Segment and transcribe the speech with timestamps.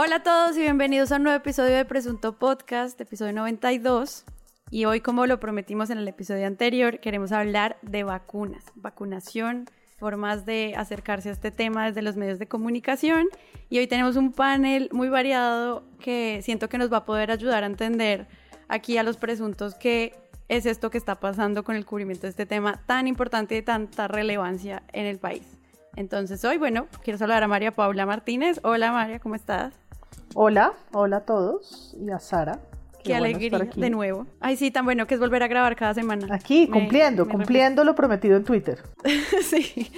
[0.00, 4.24] Hola a todos y bienvenidos a un nuevo episodio de Presunto Podcast, episodio 92.
[4.70, 9.64] Y hoy, como lo prometimos en el episodio anterior, queremos hablar de vacunas, vacunación,
[9.98, 13.26] formas de acercarse a este tema desde los medios de comunicación.
[13.70, 17.64] Y hoy tenemos un panel muy variado que siento que nos va a poder ayudar
[17.64, 18.28] a entender
[18.68, 20.14] aquí a los presuntos qué
[20.46, 23.62] es esto que está pasando con el cubrimiento de este tema tan importante y de
[23.62, 25.58] tanta relevancia en el país.
[25.96, 28.60] Entonces hoy, bueno, quiero saludar a María Paula Martínez.
[28.62, 29.87] Hola María, ¿cómo estás?
[30.34, 32.60] Hola, hola a todos y a Sara.
[33.02, 34.26] Qué, alegría de nuevo.
[34.40, 36.26] Ay, sí, tan bueno que es volver a grabar cada semana.
[36.30, 38.82] Aquí, cumpliendo, cumpliendo lo prometido en Twitter.
[39.42, 39.90] sí.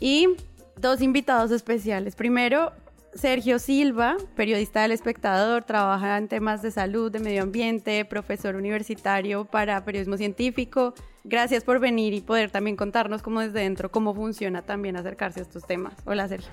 [0.00, 0.28] Y
[0.76, 2.16] dos invitados especiales.
[2.16, 2.72] Primero,
[3.14, 9.44] Sergio Silva, periodista del espectador, trabaja en temas de salud, de medio ambiente, profesor universitario
[9.44, 10.94] para periodismo científico.
[11.24, 15.42] Gracias por venir y poder también contarnos cómo desde dentro, cómo funciona también acercarse a
[15.44, 15.94] estos temas.
[16.04, 16.50] Hola Sergio.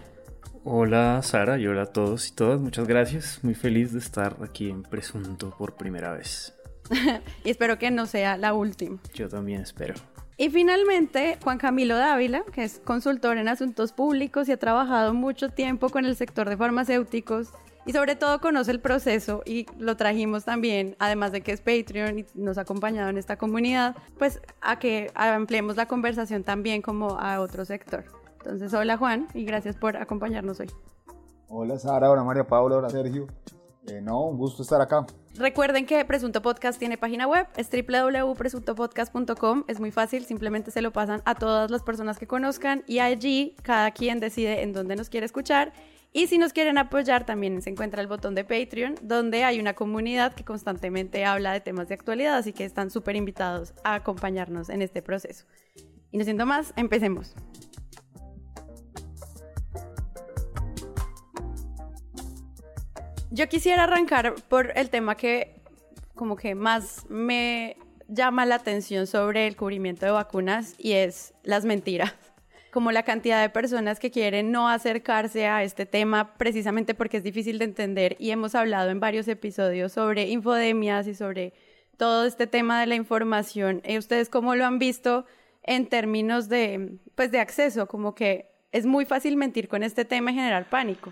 [0.65, 3.43] Hola Sara y hola a todos y todas, muchas gracias.
[3.43, 6.53] Muy feliz de estar aquí en Presunto por primera vez.
[7.43, 8.97] y espero que no sea la última.
[9.13, 9.95] Yo también espero.
[10.37, 15.49] Y finalmente, Juan Camilo Dávila, que es consultor en asuntos públicos y ha trabajado mucho
[15.49, 17.49] tiempo con el sector de farmacéuticos
[17.85, 22.19] y sobre todo conoce el proceso y lo trajimos también, además de que es Patreon
[22.19, 27.19] y nos ha acompañado en esta comunidad, pues a que ampliemos la conversación también como
[27.19, 28.22] a otro sector.
[28.43, 30.69] Entonces, hola Juan y gracias por acompañarnos hoy.
[31.47, 33.27] Hola Sara, hola María Paula, hola Sergio.
[33.87, 35.05] Eh, no, un gusto estar acá.
[35.35, 39.63] Recuerden que Presunto Podcast tiene página web, es www.presuntopodcast.com.
[39.69, 43.55] Es muy fácil, simplemente se lo pasan a todas las personas que conozcan y allí
[43.63, 45.71] cada quien decide en dónde nos quiere escuchar.
[46.11, 49.73] Y si nos quieren apoyar, también se encuentra el botón de Patreon, donde hay una
[49.73, 54.69] comunidad que constantemente habla de temas de actualidad, así que están súper invitados a acompañarnos
[54.69, 55.45] en este proceso.
[56.11, 57.35] Y no siento más, empecemos.
[63.33, 65.55] Yo quisiera arrancar por el tema que
[66.13, 67.77] como que más me
[68.07, 72.13] llama la atención sobre el cubrimiento de vacunas y es las mentiras.
[72.71, 77.23] Como la cantidad de personas que quieren no acercarse a este tema precisamente porque es
[77.23, 81.53] difícil de entender y hemos hablado en varios episodios sobre infodemias y sobre
[81.97, 83.81] todo este tema de la información.
[83.83, 85.25] ¿Y ¿Ustedes cómo lo han visto
[85.63, 87.87] en términos de, pues, de acceso?
[87.87, 91.11] Como que es muy fácil mentir con este tema y generar pánico.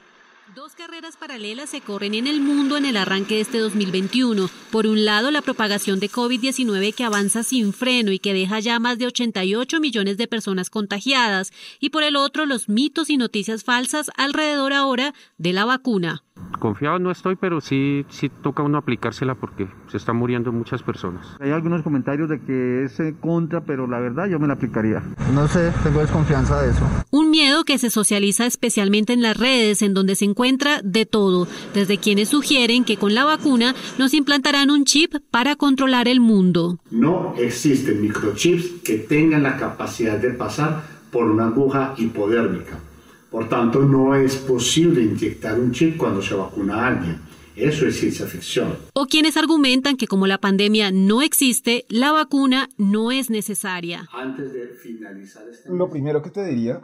[0.56, 4.50] Dos carreras paralelas se corren en el mundo en el arranque de este 2021.
[4.70, 8.78] Por un lado, la propagación de COVID-19 que avanza sin freno y que deja ya
[8.78, 11.54] más de 88 millones de personas contagiadas.
[11.80, 16.22] Y por el otro, los mitos y noticias falsas alrededor ahora de la vacuna.
[16.60, 21.26] Confiado no estoy, pero sí, sí toca uno aplicársela porque se están muriendo muchas personas.
[21.40, 25.02] Hay algunos comentarios de que es contra, pero la verdad yo me la aplicaría.
[25.34, 26.86] No sé, tengo desconfianza de eso.
[27.10, 31.48] Un miedo que se socializa especialmente en las redes, en donde se encuentra de todo,
[31.74, 36.78] desde quienes sugieren que con la vacuna nos implantarán un chip para controlar el mundo.
[36.92, 42.78] No existen microchips que tengan la capacidad de pasar por una aguja hipodérmica
[43.32, 47.22] por tanto, no es posible inyectar un chip cuando se vacuna a alguien.
[47.56, 48.76] Eso es ciencia ficción.
[48.94, 54.08] O quienes argumentan que como la pandemia no existe, la vacuna no es necesaria.
[54.14, 55.70] Antes de finalizar este...
[55.70, 56.82] Lo primero que te diría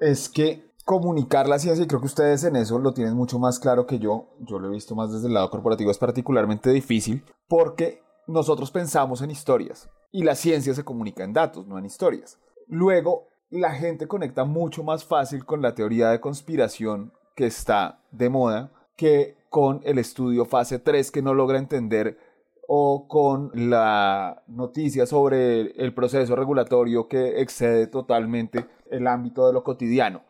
[0.00, 3.58] es que comunicar la ciencia, y creo que ustedes en eso lo tienen mucho más
[3.58, 7.24] claro que yo, yo lo he visto más desde el lado corporativo, es particularmente difícil
[7.48, 12.38] porque nosotros pensamos en historias y la ciencia se comunica en datos, no en historias.
[12.68, 18.30] Luego, la gente conecta mucho más fácil con la teoría de conspiración que está de
[18.30, 22.18] moda que con el estudio fase 3 que no logra entender
[22.66, 29.62] o con la noticia sobre el proceso regulatorio que excede totalmente el ámbito de lo
[29.62, 30.22] cotidiano.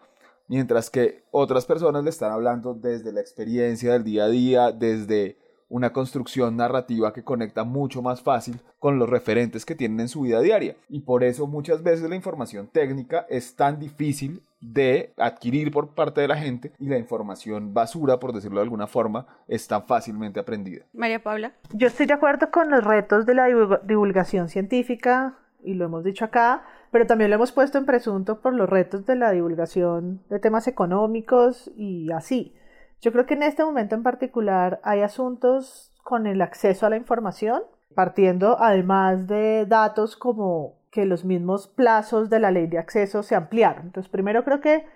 [0.48, 5.38] Mientras que otras personas le están hablando desde la experiencia del día a día, desde
[5.72, 10.20] una construcción narrativa que conecta mucho más fácil con los referentes que tienen en su
[10.20, 10.76] vida diaria.
[10.90, 16.20] Y por eso muchas veces la información técnica es tan difícil de adquirir por parte
[16.20, 20.38] de la gente y la información basura, por decirlo de alguna forma, es tan fácilmente
[20.38, 20.84] aprendida.
[20.92, 21.54] María Paula.
[21.72, 23.46] Yo estoy de acuerdo con los retos de la
[23.82, 28.52] divulgación científica y lo hemos dicho acá, pero también lo hemos puesto en presunto por
[28.52, 32.54] los retos de la divulgación de temas económicos y así.
[33.02, 36.96] Yo creo que en este momento en particular hay asuntos con el acceso a la
[36.96, 37.62] información,
[37.96, 43.34] partiendo además de datos como que los mismos plazos de la ley de acceso se
[43.34, 43.87] ampliaron.
[43.87, 44.87] Entonces, primero creo que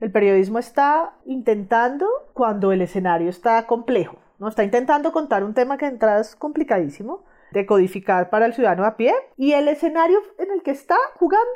[0.00, 4.48] el periodismo está intentando cuando el escenario está complejo, ¿no?
[4.48, 7.22] Está intentando contar un tema que de entrada es complicadísimo,
[7.52, 11.46] de codificar para el ciudadano a pie, y el escenario en el que está jugando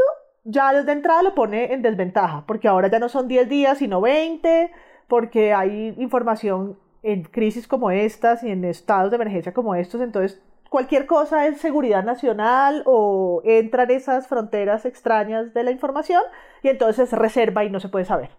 [0.45, 4.01] ya desde entrada lo pone en desventaja, porque ahora ya no son 10 días, sino
[4.01, 4.71] 20,
[5.09, 10.43] porque hay información en crisis como estas y en estados de emergencia como estos, entonces
[10.69, 16.23] cualquier cosa es seguridad nacional o entran esas fronteras extrañas de la información
[16.63, 18.31] y entonces reserva y no se puede saber.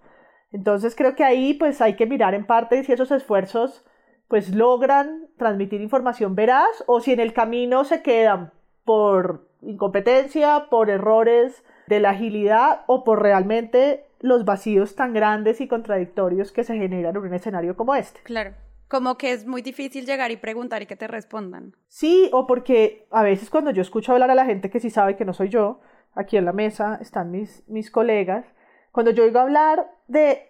[0.52, 3.86] Entonces creo que ahí pues hay que mirar en parte si esos esfuerzos
[4.28, 8.52] pues logran transmitir información veraz o si en el camino se quedan
[8.84, 15.68] por incompetencia, por errores de la agilidad o por realmente los vacíos tan grandes y
[15.68, 18.22] contradictorios que se generan en un escenario como este.
[18.22, 18.54] Claro.
[18.88, 21.76] Como que es muy difícil llegar y preguntar y que te respondan.
[21.88, 25.18] Sí, o porque a veces cuando yo escucho hablar a la gente que sí sabe
[25.18, 25.82] que no soy yo,
[26.14, 28.46] aquí en la mesa están mis, mis colegas,
[28.92, 30.42] cuando yo oigo hablar de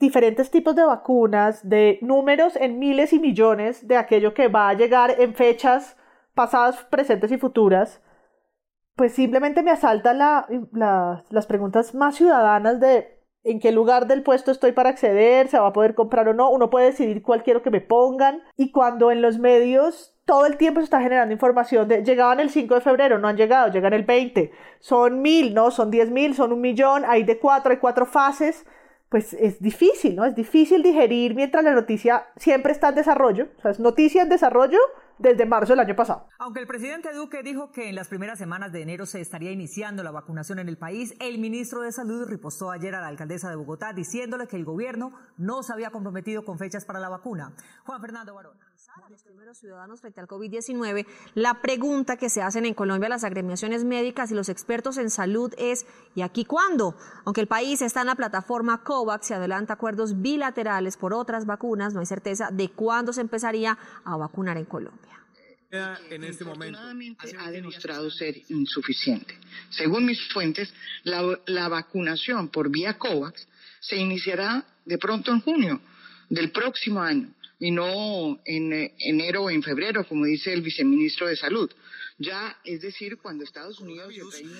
[0.00, 4.74] diferentes tipos de vacunas, de números en miles y millones de aquello que va a
[4.74, 5.96] llegar en fechas
[6.34, 8.02] pasadas, presentes y futuras,
[8.96, 13.14] pues simplemente me asaltan las preguntas más ciudadanas de
[13.44, 16.50] en qué lugar del puesto estoy para acceder, se va a poder comprar o no,
[16.50, 20.56] uno puede decidir cuál quiero que me pongan y cuando en los medios todo el
[20.56, 23.92] tiempo se está generando información de llegaban el 5 de febrero, no han llegado, llegan
[23.92, 24.50] el 20,
[24.80, 28.64] son mil, no, son diez mil, son un millón, hay de cuatro, hay cuatro fases,
[29.10, 30.24] pues es difícil, ¿no?
[30.24, 34.30] Es difícil digerir mientras la noticia siempre está en desarrollo, o sea, es noticia en
[34.30, 34.78] desarrollo
[35.18, 36.28] desde marzo del año pasado.
[36.38, 40.02] Aunque el presidente Duque dijo que en las primeras semanas de enero se estaría iniciando
[40.02, 43.56] la vacunación en el país, el ministro de Salud ripostó ayer a la alcaldesa de
[43.56, 47.52] Bogotá diciéndole que el gobierno no se había comprometido con fechas para la vacuna.
[47.84, 48.34] Juan Fernando
[48.86, 49.10] Barón.
[49.10, 53.84] Los primeros ciudadanos frente al COVID-19, la pregunta que se hacen en Colombia las agremiaciones
[53.84, 56.96] médicas y los expertos en salud es ¿y aquí cuándo?
[57.24, 61.94] Aunque el país está en la plataforma COVAX y adelanta acuerdos bilaterales por otras vacunas,
[61.94, 65.14] no hay certeza de cuándo se empezaría a vacunar en Colombia
[66.10, 66.78] en este momento
[67.38, 69.36] ha demostrado ser insuficiente.
[69.70, 70.72] Según mis fuentes,
[71.02, 73.48] la, la, vacunación por vía COVAX
[73.80, 75.80] se iniciará de pronto en junio
[76.28, 77.28] del próximo año
[77.58, 81.70] y no en eh, enero o en febrero, como dice el viceministro de Salud.
[82.16, 84.14] Ya, es decir, cuando Estados Unidos...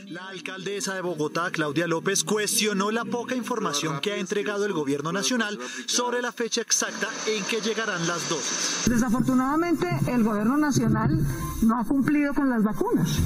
[0.06, 5.12] La alcaldesa de Bogotá, Claudia López, cuestionó la poca información que ha entregado el gobierno
[5.12, 8.90] nacional sobre la fecha exacta en que llegarán las dosis.
[8.90, 11.16] Desafortunadamente, el gobierno nacional
[11.62, 13.20] no ha cumplido con las vacunas.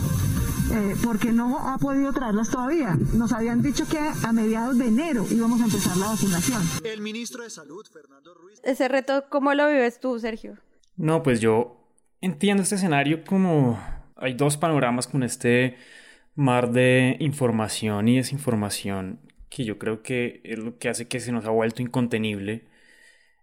[0.71, 2.97] Eh, porque no ha podido traerlas todavía.
[3.15, 6.63] Nos habían dicho que a mediados de enero íbamos a empezar la vacunación.
[6.85, 8.61] El ministro de Salud, Fernando Ruiz.
[8.63, 10.59] Ese reto, ¿cómo lo vives tú, Sergio?
[10.97, 11.79] No, pues yo
[12.21, 13.79] entiendo este escenario como
[14.17, 15.77] hay dos panoramas con este
[16.35, 21.33] mar de información y desinformación que yo creo que es lo que hace que se
[21.33, 22.67] nos ha vuelto incontenible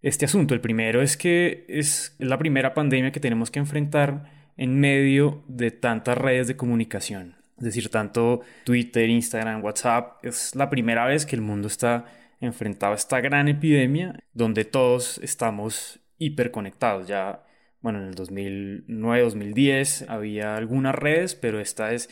[0.01, 0.54] este asunto.
[0.54, 5.72] El primero es que es la primera pandemia que tenemos que enfrentar en medio de
[5.72, 7.36] tantas redes de comunicación.
[7.57, 10.24] Es decir, tanto Twitter, Instagram, WhatsApp.
[10.25, 12.06] Es la primera vez que el mundo está
[12.42, 17.07] enfrentado a esta gran epidemia donde todos estamos hiperconectados.
[17.07, 17.44] Ya
[17.81, 22.10] bueno, en el 2009, 2010 había algunas redes, pero esta es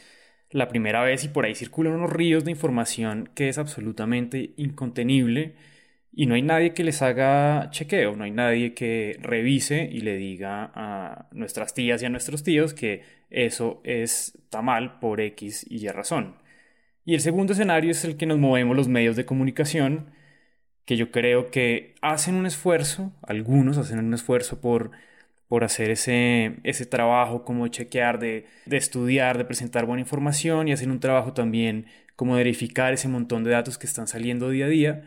[0.51, 5.56] la primera vez y por ahí circulan unos ríos de información que es absolutamente incontenible
[6.15, 10.18] y no hay nadie que les haga chequeo, no hay nadie que revise y le
[10.18, 15.86] diga a nuestras tías y a nuestros tíos que eso está mal por X y
[15.86, 16.36] Y razón.
[17.05, 20.12] Y el segundo escenario es el que nos movemos los medios de comunicación,
[20.86, 24.91] que yo creo que hacen un esfuerzo, algunos hacen un esfuerzo por
[25.53, 30.72] por hacer ese, ese trabajo como chequear, de, de estudiar, de presentar buena información y
[30.72, 34.70] hacer un trabajo también como verificar ese montón de datos que están saliendo día a
[34.70, 35.03] día,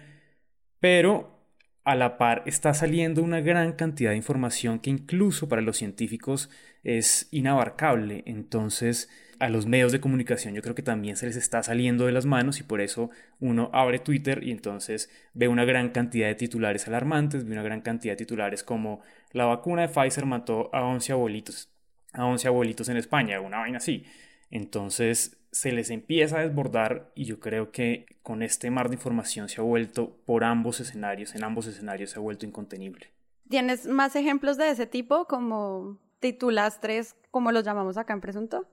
[0.80, 1.37] pero
[1.85, 6.50] a la par está saliendo una gran cantidad de información que incluso para los científicos
[6.83, 8.25] es inabarcable.
[8.26, 12.12] Entonces, a los medios de comunicación yo creo que también se les está saliendo de
[12.12, 16.35] las manos y por eso uno abre Twitter y entonces ve una gran cantidad de
[16.35, 19.00] titulares alarmantes, ve una gran cantidad de titulares como
[19.33, 21.71] la vacuna de Pfizer mató a 11 abuelitos,
[22.12, 24.04] a 11 abuelitos en España, una vaina así.
[24.50, 29.48] Entonces se les empieza a desbordar y yo creo que con este mar de información
[29.48, 33.06] se ha vuelto por ambos escenarios, en ambos escenarios se ha vuelto incontenible.
[33.48, 38.68] ¿Tienes más ejemplos de ese tipo como titulastres, como los llamamos acá en Presunto?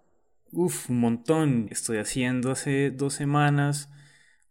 [0.51, 1.67] Uf, un montón.
[1.71, 3.89] Estoy haciendo hace dos semanas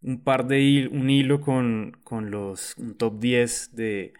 [0.01, 4.13] un par de un hilo con, con los un top 10 de,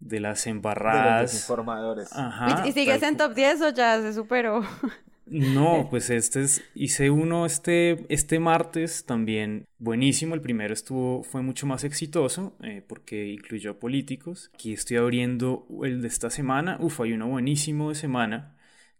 [0.00, 1.32] de las embarradas.
[1.32, 2.12] De los informadores.
[2.12, 4.62] Ajá, ¿Y, sigues en top 10 o ya se superó?
[5.26, 10.34] No, pues este es, hice uno este, este martes también buenísimo.
[10.34, 14.50] El primero estuvo, fue mucho más exitoso eh, porque incluyó políticos.
[14.54, 16.76] Aquí estoy abriendo el de esta semana.
[16.80, 18.56] Uf, hay uno buenísimo de semana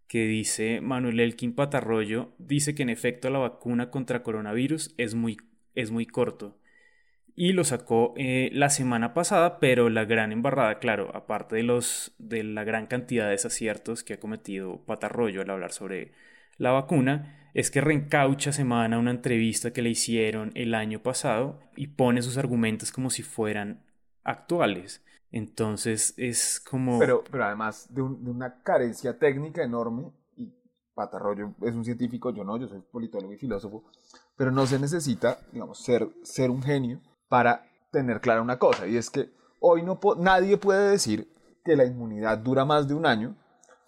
[0.07, 5.39] que dice Manuel Elkin Patarroyo, dice que en efecto la vacuna contra coronavirus es muy,
[5.75, 6.59] es muy corto.
[7.37, 12.15] Y lo sacó eh, la semana pasada, pero la gran embarrada, claro, aparte de, los,
[12.19, 16.13] de la gran cantidad de desaciertos que ha cometido Patarroyo al hablar sobre
[16.59, 21.89] la vacuna, es que reencaucha semana una entrevista que le hicieron el año pasado y
[21.89, 23.85] pone sus argumentos como si fueran
[24.23, 25.05] actuales.
[25.33, 27.01] Entonces es como...
[27.01, 30.53] Pero, pero además de, de una carencia técnica enorme, y
[30.95, 33.85] Patarroyo es un científico, yo no, yo soy politólogo y filósofo,
[34.37, 37.01] pero no se necesita, digamos, ser, ser un genio
[37.35, 41.29] para tener clara una cosa, y es que hoy no nadie puede decir
[41.65, 43.35] que la inmunidad dura más de un año,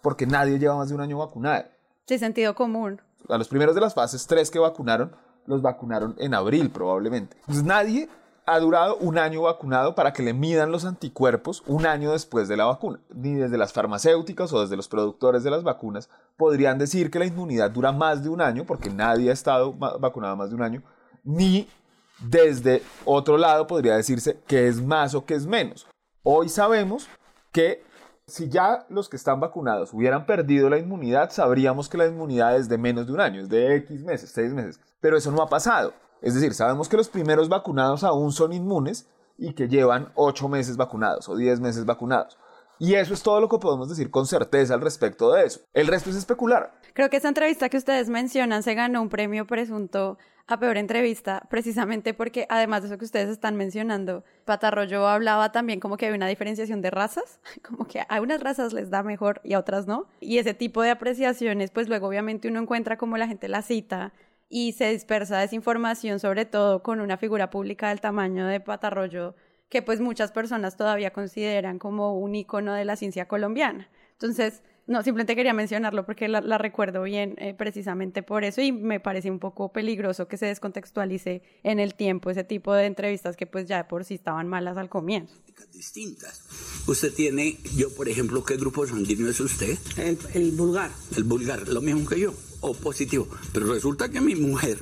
[0.01, 1.63] porque nadie lleva más de un año vacunado.
[2.07, 3.01] Sí, sentido común.
[3.29, 7.37] A los primeros de las fases 3 que vacunaron, los vacunaron en abril probablemente.
[7.39, 8.09] Entonces nadie
[8.45, 12.57] ha durado un año vacunado para que le midan los anticuerpos un año después de
[12.57, 12.99] la vacuna.
[13.15, 17.25] Ni desde las farmacéuticas o desde los productores de las vacunas podrían decir que la
[17.25, 20.83] inmunidad dura más de un año, porque nadie ha estado vacunado más de un año,
[21.23, 21.69] ni
[22.19, 25.87] desde otro lado podría decirse que es más o que es menos.
[26.23, 27.07] Hoy sabemos
[27.51, 27.83] que
[28.25, 32.67] si ya los que están vacunados hubieran perdido la inmunidad, sabríamos que la inmunidad es
[32.67, 34.81] de menos de un año, es de X meses, 6 meses.
[34.99, 35.93] Pero eso no ha pasado.
[36.21, 39.07] Es decir, sabemos que los primeros vacunados aún son inmunes
[39.37, 42.37] y que llevan 8 meses vacunados o 10 meses vacunados.
[42.79, 45.61] Y eso es todo lo que podemos decir con certeza al respecto de eso.
[45.73, 46.73] El resto es especular.
[46.93, 50.17] Creo que esa entrevista que ustedes mencionan se ganó un premio presunto
[50.47, 55.81] a peor entrevista, precisamente porque además de eso que ustedes están mencionando, Patarroyo hablaba también
[55.81, 59.41] como que hay una diferenciación de razas, como que a unas razas les da mejor
[59.43, 60.07] y a otras no.
[60.21, 64.13] Y ese tipo de apreciaciones, pues luego obviamente uno encuentra como la gente la cita
[64.49, 69.35] y se dispersa desinformación, sobre todo con una figura pública del tamaño de Patarroyo,
[69.67, 73.89] que pues muchas personas todavía consideran como un icono de la ciencia colombiana.
[74.13, 79.01] Entonces, no, simplemente quería mencionarlo porque la, recuerdo bien eh, precisamente por eso y me
[79.01, 83.45] parece un poco peligroso que se descontextualice en el tiempo ese tipo de entrevistas que
[83.45, 85.35] pues ya por sí estaban malas al comienzo.
[85.73, 86.43] Distintas.
[86.87, 89.77] Usted tiene, yo por ejemplo, ¿qué grupo sanguíneo es usted?
[89.97, 90.91] El, el vulgar.
[91.17, 93.27] El vulgar, lo mismo que yo, o positivo.
[93.53, 94.79] Pero resulta que mi mujer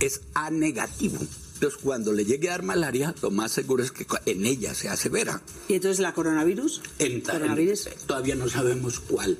[0.00, 1.18] es A negativo.
[1.60, 4.96] Entonces, cuando le llegue a dar malaria, lo más seguro es que en ella sea
[4.96, 5.42] severa.
[5.68, 6.80] ¿Y entonces la coronavirus?
[6.98, 7.90] En, ¿Coronavirus?
[8.06, 9.36] todavía no sabemos cuál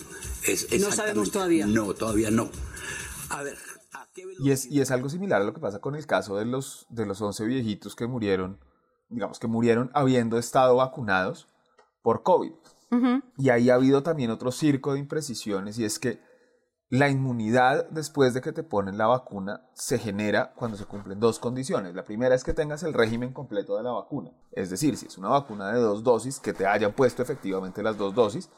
[0.47, 0.69] es.
[0.79, 1.67] No sabemos todavía.
[1.67, 2.51] No, todavía no.
[3.31, 3.57] A ver.
[4.39, 6.85] y, es, y es algo similar a lo que pasa con el caso de los,
[6.91, 8.61] de los 11 viejitos que murieron,
[9.09, 11.49] digamos que murieron habiendo estado vacunados
[12.03, 12.53] por COVID.
[13.39, 16.21] Y ahí ha habido también otro circo de imprecisiones y es que
[16.91, 21.39] la inmunidad después de que te ponen la vacuna se genera cuando se cumplen dos
[21.39, 21.95] condiciones.
[21.95, 25.17] La primera es que tengas el régimen completo de la vacuna, es decir, si es
[25.17, 28.51] una vacuna de dos dosis, que te hayan puesto efectivamente las dos dosis.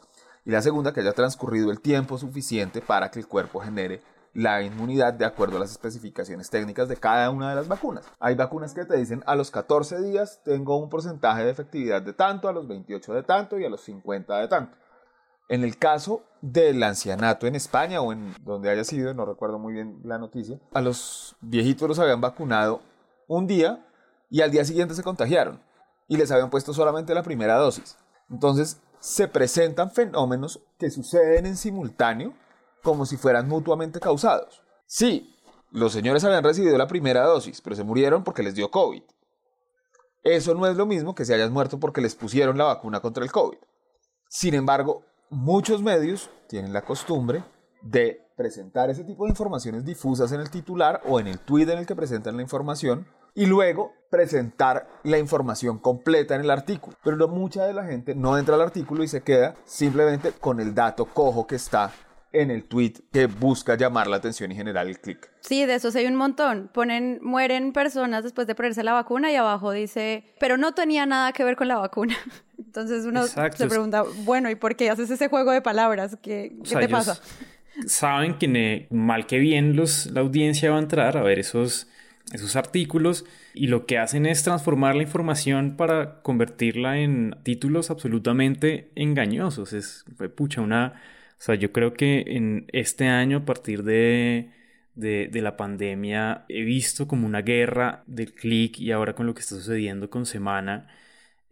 [0.45, 4.01] Y la segunda, que haya transcurrido el tiempo suficiente para que el cuerpo genere
[4.33, 8.03] la inmunidad de acuerdo a las especificaciones técnicas de cada una de las vacunas.
[8.19, 12.13] Hay vacunas que te dicen a los 14 días tengo un porcentaje de efectividad de
[12.13, 14.75] tanto, a los 28 de tanto y a los 50 de tanto.
[15.49, 19.73] En el caso del ancianato en España o en donde haya sido, no recuerdo muy
[19.73, 22.81] bien la noticia, a los viejitos los habían vacunado
[23.27, 23.85] un día
[24.29, 25.61] y al día siguiente se contagiaron
[26.07, 27.97] y les habían puesto solamente la primera dosis.
[28.29, 32.33] Entonces se presentan fenómenos que suceden en simultáneo
[32.81, 34.61] como si fueran mutuamente causados.
[34.85, 35.35] Sí,
[35.71, 39.03] los señores habían recibido la primera dosis, pero se murieron porque les dio COVID.
[40.23, 43.23] Eso no es lo mismo que se hayan muerto porque les pusieron la vacuna contra
[43.23, 43.57] el COVID.
[44.29, 47.43] Sin embargo, muchos medios tienen la costumbre
[47.81, 51.79] de presentar ese tipo de informaciones difusas en el titular o en el tweet en
[51.79, 56.95] el que presentan la información y luego presentar la información completa en el artículo.
[57.03, 60.75] Pero mucha de la gente no entra al artículo y se queda simplemente con el
[60.75, 61.91] dato cojo que está
[62.31, 65.31] en el tweet que busca llamar la atención y generar el clic.
[65.41, 66.69] Sí, de esos hay un montón.
[66.73, 71.31] Ponen, mueren personas después de ponerse la vacuna y abajo dice, pero no tenía nada
[71.31, 72.15] que ver con la vacuna.
[72.73, 76.17] Entonces uno se pregunta, bueno, ¿y por qué haces ese juego de palabras?
[76.23, 77.21] ¿Qué, te pasa?
[77.85, 81.87] Saben que mal que bien los, la audiencia va a entrar a ver esos,
[82.31, 88.89] esos artículos y lo que hacen es transformar la información para convertirla en títulos absolutamente
[88.95, 89.73] engañosos.
[89.73, 90.03] Es,
[90.35, 90.95] pucha, una
[91.43, 94.49] o sea, yo creo que en este año, a partir de,
[94.95, 99.41] de, la pandemia, he visto como una guerra del clic y ahora con lo que
[99.41, 100.87] está sucediendo con Semana,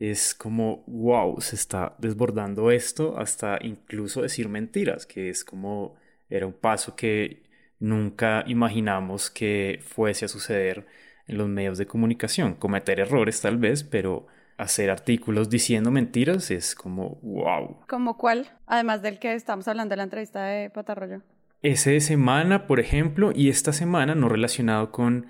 [0.01, 5.93] es como, wow, se está desbordando esto hasta incluso decir mentiras, que es como,
[6.27, 7.43] era un paso que
[7.77, 10.87] nunca imaginamos que fuese a suceder
[11.27, 12.55] en los medios de comunicación.
[12.55, 14.25] Cometer errores tal vez, pero
[14.57, 17.85] hacer artículos diciendo mentiras es como wow.
[17.87, 18.49] ¿Como cuál?
[18.65, 21.21] Además del que estamos hablando de la entrevista de Patarroyo.
[21.61, 25.27] Ese de semana, por ejemplo, y esta semana no relacionado con,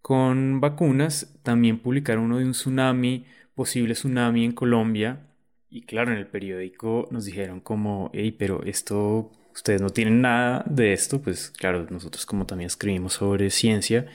[0.00, 5.26] con vacunas, también publicaron uno de un tsunami, posible tsunami en Colombia.
[5.70, 10.64] Y claro, en el periódico nos dijeron como, hey, pero esto, ustedes no tienen nada
[10.68, 14.06] de esto, pues claro, nosotros como también escribimos sobre ciencia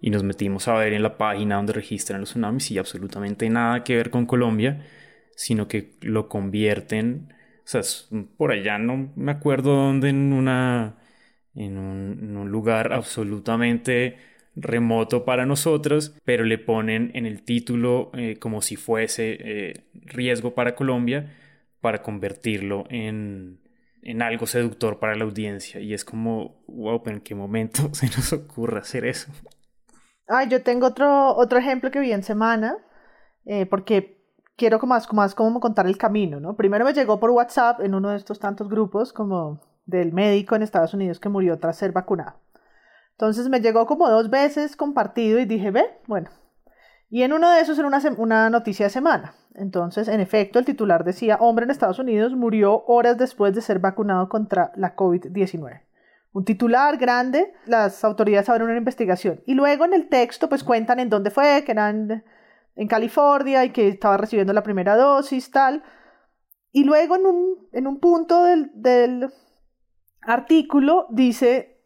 [0.00, 3.82] y nos metimos a ver en la página donde registran los tsunamis y absolutamente nada
[3.84, 4.86] que ver con Colombia,
[5.34, 7.82] sino que lo convierten, o sea,
[8.36, 10.98] por allá no me acuerdo dónde, en una,
[11.54, 14.18] en un, en un lugar absolutamente
[14.60, 20.54] remoto para nosotros, pero le ponen en el título eh, como si fuese eh, riesgo
[20.54, 21.34] para Colombia
[21.80, 23.60] para convertirlo en,
[24.02, 25.80] en algo seductor para la audiencia.
[25.80, 29.30] Y es como, wow, pero ¿en qué momento se nos ocurre hacer eso?
[30.28, 32.76] Ah, yo tengo otro, otro ejemplo que vi en semana,
[33.46, 34.18] eh, porque
[34.56, 36.54] quiero como más, más como contar el camino, ¿no?
[36.54, 40.62] Primero me llegó por WhatsApp en uno de estos tantos grupos como del médico en
[40.62, 42.34] Estados Unidos que murió tras ser vacunado.
[43.18, 46.30] Entonces me llegó como dos veces compartido y dije, ve, bueno.
[47.10, 49.34] Y en uno de esos era una, noticia de semana.
[49.56, 53.80] Entonces, en efecto, el titular decía, hombre en Estados Unidos murió horas después de ser
[53.80, 55.82] vacunado contra la COVID-19.
[56.32, 59.40] Un titular grande, las autoridades abren una investigación.
[59.46, 62.22] Y luego en el texto, pues cuentan en dónde fue, que eran
[62.76, 65.82] en California y que estaba recibiendo la primera dosis, tal.
[66.70, 69.28] Y luego en un, en un punto del
[70.22, 71.77] artículo dice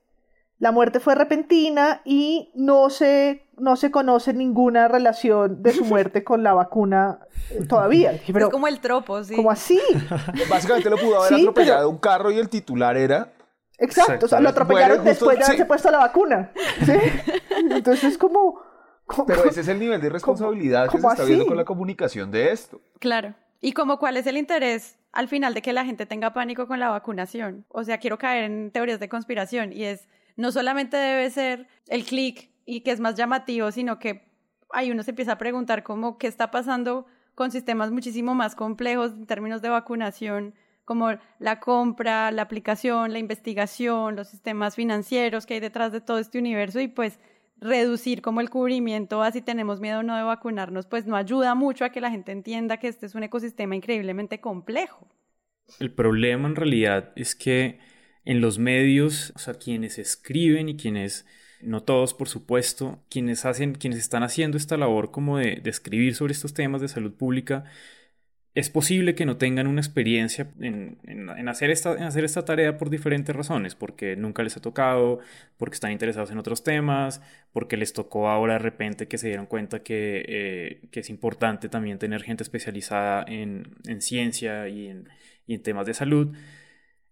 [0.62, 6.22] la muerte fue repentina y no se, no se conoce ninguna relación de su muerte
[6.22, 7.18] con la vacuna
[7.50, 8.12] eh, todavía.
[8.28, 9.34] es como el tropo, sí.
[9.34, 9.80] ¿Cómo así?
[10.48, 13.32] Básicamente lo pudo haber atropellado un carro y el titular era...
[13.76, 16.52] Exacto, o sea, lo atropellaron después de haberse puesto la vacuna.
[16.86, 16.92] ¿sí?
[17.68, 18.62] Entonces es como...
[19.26, 22.52] Pero ese es el nivel de responsabilidad que se está viendo con la comunicación de
[22.52, 22.80] esto.
[23.00, 23.34] Claro.
[23.60, 26.78] ¿Y como cuál es el interés al final de que la gente tenga pánico con
[26.78, 27.64] la vacunación?
[27.68, 32.04] O sea, quiero caer en teorías de conspiración y es no solamente debe ser el
[32.04, 34.28] clic y que es más llamativo, sino que
[34.70, 39.12] ahí uno se empieza a preguntar cómo qué está pasando con sistemas muchísimo más complejos
[39.12, 45.54] en términos de vacunación, como la compra, la aplicación, la investigación, los sistemas financieros que
[45.54, 47.18] hay detrás de todo este universo y pues
[47.58, 51.84] reducir como el cubrimiento así tenemos miedo o no de vacunarnos, pues no ayuda mucho
[51.84, 55.06] a que la gente entienda que este es un ecosistema increíblemente complejo.
[55.78, 57.78] El problema en realidad es que
[58.24, 61.26] en los medios, o sea, quienes escriben y quienes,
[61.60, 66.32] no todos por supuesto, quienes hacen, quienes están haciendo esta labor como de, escribir sobre
[66.32, 67.64] estos temas de salud pública,
[68.54, 72.90] es posible que no tengan una experiencia en, en, hacer esta, hacer esta tarea por
[72.90, 75.20] diferentes razones, porque nunca les ha tocado,
[75.56, 79.46] porque están interesados en otros temas, porque les tocó ahora de repente que se dieron
[79.46, 85.08] cuenta que, eh, que es importante también tener gente especializada en, en ciencia y en,
[85.46, 86.36] y en temas de salud.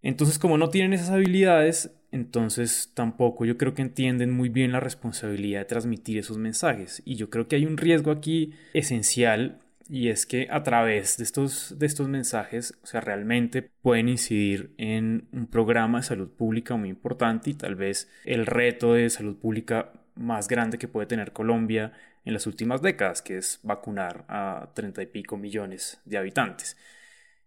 [0.03, 4.79] Entonces, como no tienen esas habilidades, entonces tampoco yo creo que entienden muy bien la
[4.79, 7.01] responsabilidad de transmitir esos mensajes.
[7.05, 11.23] Y yo creo que hay un riesgo aquí esencial y es que a través de
[11.23, 16.75] estos, de estos mensajes, o sea, realmente pueden incidir en un programa de salud pública
[16.75, 21.33] muy importante y tal vez el reto de salud pública más grande que puede tener
[21.33, 26.77] Colombia en las últimas décadas, que es vacunar a treinta y pico millones de habitantes.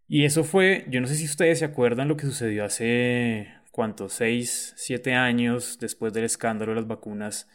[0.07, 4.13] Y eso fue, yo no sé si ustedes se acuerdan lo que sucedió hace, ¿cuántos?
[4.13, 7.49] Seis, siete años después del escándalo de las vacunas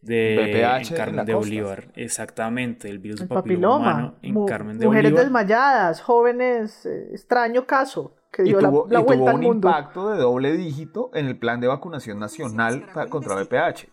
[0.00, 0.64] de
[0.96, 1.92] Carmen de Bolívar.
[1.96, 8.14] Exactamente, el virus el papiloma, humano en Carmen de mujeres desmayadas, jóvenes, eh, extraño caso
[8.32, 11.66] que dio la, la vuelta tuvo un impacto de doble dígito en el plan de
[11.66, 13.88] vacunación nacional contra VPH.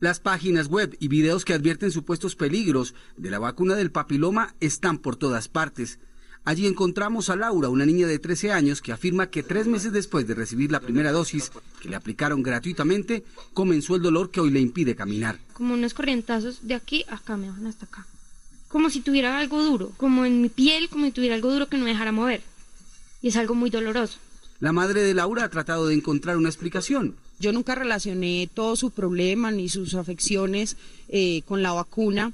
[0.00, 4.98] Las páginas web y videos que advierten supuestos peligros de la vacuna del papiloma están
[4.98, 6.00] por todas partes.
[6.44, 10.26] Allí encontramos a Laura, una niña de 13 años que afirma que tres meses después
[10.26, 13.22] de recibir la primera dosis que le aplicaron gratuitamente,
[13.54, 15.38] comenzó el dolor que hoy le impide caminar.
[15.52, 18.06] Como unos corrientazos de aquí a acá, me bajan hasta acá.
[18.66, 21.78] Como si tuviera algo duro, como en mi piel, como si tuviera algo duro que
[21.78, 22.42] no me dejara mover.
[23.20, 24.18] Y es algo muy doloroso.
[24.58, 27.14] La madre de Laura ha tratado de encontrar una explicación.
[27.38, 30.76] Yo nunca relacioné todo su problema ni sus afecciones
[31.08, 32.32] eh, con la vacuna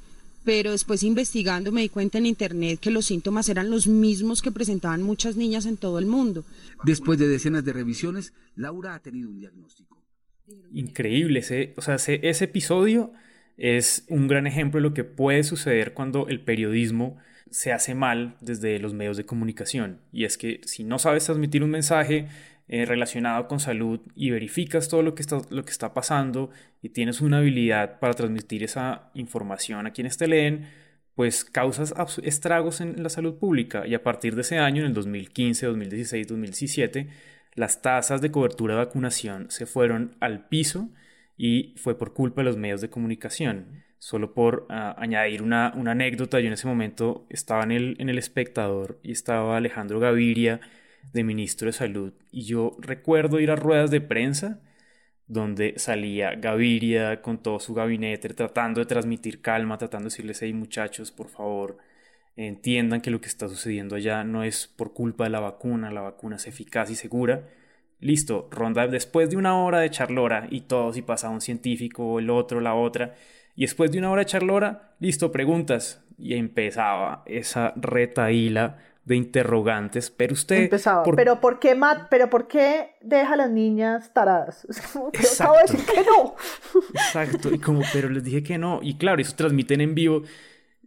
[0.48, 4.50] pero después investigando me di cuenta en internet que los síntomas eran los mismos que
[4.50, 6.42] presentaban muchas niñas en todo el mundo.
[6.84, 10.02] Después de decenas de revisiones, Laura ha tenido un diagnóstico.
[10.72, 13.12] Increíble, ese, o sea, ese, ese episodio
[13.58, 17.18] es un gran ejemplo de lo que puede suceder cuando el periodismo
[17.50, 20.00] se hace mal desde los medios de comunicación.
[20.12, 22.26] Y es que si no sabes transmitir un mensaje,
[22.68, 26.50] eh, relacionado con salud y verificas todo lo que, está, lo que está pasando
[26.82, 30.66] y tienes una habilidad para transmitir esa información a quienes te leen,
[31.14, 33.86] pues causas estragos en la salud pública.
[33.86, 37.08] Y a partir de ese año, en el 2015, 2016, 2017,
[37.54, 40.90] las tasas de cobertura de vacunación se fueron al piso
[41.38, 43.82] y fue por culpa de los medios de comunicación.
[43.98, 48.10] Solo por ah, añadir una, una, anécdota, yo en ese momento estaba en el, en
[48.10, 50.60] el espectador y estaba Alejandro Gaviria,
[51.12, 54.60] de ministro de Salud, y yo recuerdo ir a ruedas de prensa
[55.28, 60.54] donde salía Gaviria con todo su gabinete tratando de transmitir calma, tratando de decirles, hey
[60.54, 61.78] muchachos, por favor,
[62.36, 66.00] entiendan que lo que está sucediendo allá no es por culpa de la vacuna, la
[66.00, 67.48] vacuna es eficaz y segura.
[68.00, 72.30] Listo, ronda después de una hora de charlora y todos y pasaba un científico, el
[72.30, 73.14] otro, la otra,
[73.56, 76.04] y después de una hora de charlora, listo, preguntas.
[76.16, 80.64] Y empezaba esa retaíla de interrogantes, pero usted...
[80.64, 84.66] Empezaba, pero ¿por qué, Matt, pero ¿por qué deja a las niñas taradas?
[85.12, 86.36] Pero acabo de decir que no.
[86.92, 90.22] Exacto, y como, pero les dije que no, y claro, eso transmiten en vivo,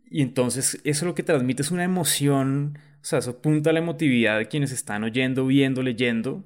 [0.09, 3.79] y entonces eso lo que transmite es una emoción, o sea, eso apunta a la
[3.79, 6.45] emotividad de quienes están oyendo, viendo, leyendo,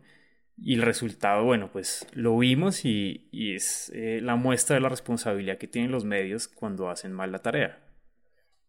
[0.57, 5.57] y el resultado, bueno, pues lo vimos y, es eh, la muestra de la responsabilidad
[5.57, 7.84] que tienen los medios cuando hacen mal la tarea.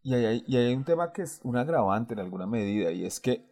[0.07, 3.45] Y hay, un tema que es un agravante en alguna medida y es que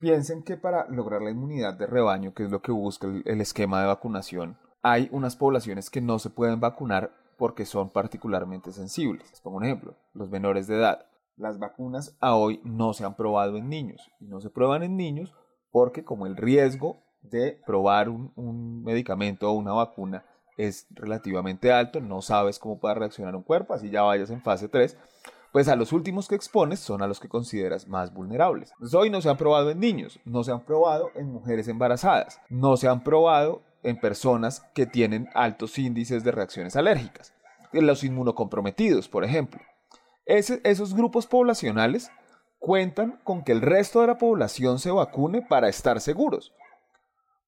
[0.00, 3.80] piensen que para lograr la inmunidad de rebaño, que es lo que busca el, esquema
[3.80, 9.30] de vacunación, hay unas poblaciones que no se pueden vacunar porque son particularmente sensibles.
[9.30, 11.06] Les pongo un ejemplo, los menores de edad.
[11.36, 14.96] Las vacunas a hoy no se han probado en niños y no se prueban en
[14.96, 15.32] niños
[15.70, 20.24] porque como el riesgo de probar un, medicamento o una vacuna
[20.56, 24.68] es relativamente alto, no sabes cómo puede reaccionar un cuerpo, así ya vayas en fase
[24.68, 24.98] 3,
[25.52, 28.72] pues a los últimos que expones son a los que consideras más vulnerables.
[28.94, 32.76] hoy no se han probado en niños, no se han probado en mujeres embarazadas, no
[32.76, 37.32] se han probado en personas que tienen altos índices de reacciones alérgicas,
[37.72, 39.60] los inmunocomprometidos, por ejemplo.
[40.26, 42.10] esos grupos poblacionales
[42.58, 46.52] cuentan con que el resto de la población se vacune para estar seguros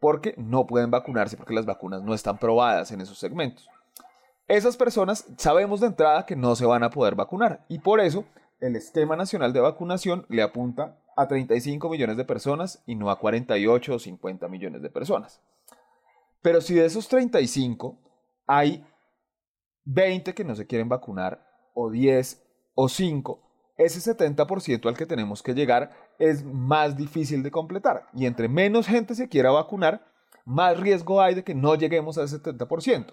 [0.02, 3.68] porque no pueden vacunarse porque las vacunas no están probadas en esos segmentos.
[4.48, 8.24] Esas personas sabemos de entrada que no se van a poder vacunar y por eso
[8.60, 13.18] el esquema nacional de vacunación le apunta a 35 millones de personas y no a
[13.18, 15.40] 48 o 50 millones de personas.
[16.42, 17.98] Pero si de esos 35
[18.46, 18.84] hay
[19.84, 22.42] 20 que no se quieren vacunar o 10
[22.74, 23.40] o 5,
[23.76, 28.08] ese 70% al que tenemos que llegar es más difícil de completar.
[28.12, 30.06] Y entre menos gente se quiera vacunar,
[30.44, 33.12] más riesgo hay de que no lleguemos al 70%.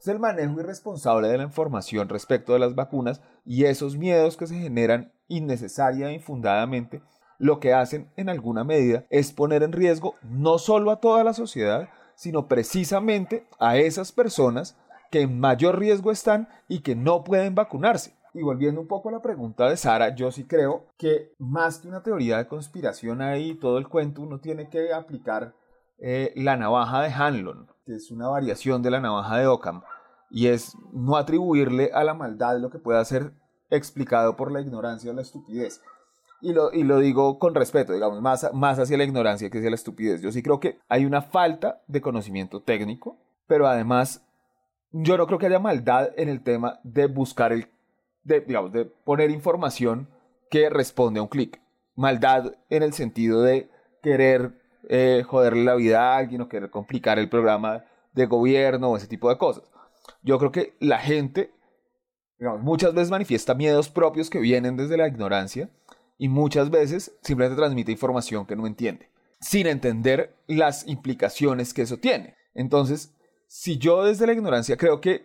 [0.00, 4.46] Es el manejo irresponsable de la información respecto de las vacunas y esos miedos que
[4.46, 7.02] se generan innecesaria e infundadamente,
[7.36, 11.34] lo que hacen en alguna medida es poner en riesgo no solo a toda la
[11.34, 14.78] sociedad, sino precisamente a esas personas
[15.10, 18.16] que en mayor riesgo están y que no pueden vacunarse.
[18.32, 21.88] Y volviendo un poco a la pregunta de Sara, yo sí creo que más que
[21.88, 25.52] una teoría de conspiración ahí, todo el cuento, uno tiene que aplicar
[25.98, 29.82] eh, la navaja de Hanlon, que es una variación de la navaja de Ockham,
[30.30, 33.32] y es no atribuirle a la maldad lo que pueda ser
[33.70, 35.82] explicado por la ignorancia o la estupidez.
[36.40, 39.70] Y lo, y lo digo con respeto, digamos, más, más hacia la ignorancia que hacia
[39.70, 40.22] la estupidez.
[40.22, 44.24] Yo sí creo que hay una falta de conocimiento técnico, pero además
[44.92, 47.68] yo no creo que haya maldad en el tema de buscar el
[48.24, 50.08] de, digamos, de poner información
[50.50, 51.60] que responde a un clic.
[51.94, 53.70] Maldad en el sentido de
[54.02, 58.96] querer eh, joderle la vida a alguien o querer complicar el programa de gobierno o
[58.96, 59.64] ese tipo de cosas.
[60.22, 61.52] Yo creo que la gente,
[62.60, 65.70] muchas veces manifiesta miedos propios que vienen desde la ignorancia
[66.18, 69.08] y muchas veces simplemente transmite información que no entiende,
[69.40, 72.36] sin entender las implicaciones que eso tiene.
[72.54, 73.14] Entonces,
[73.46, 75.24] si yo desde la ignorancia creo que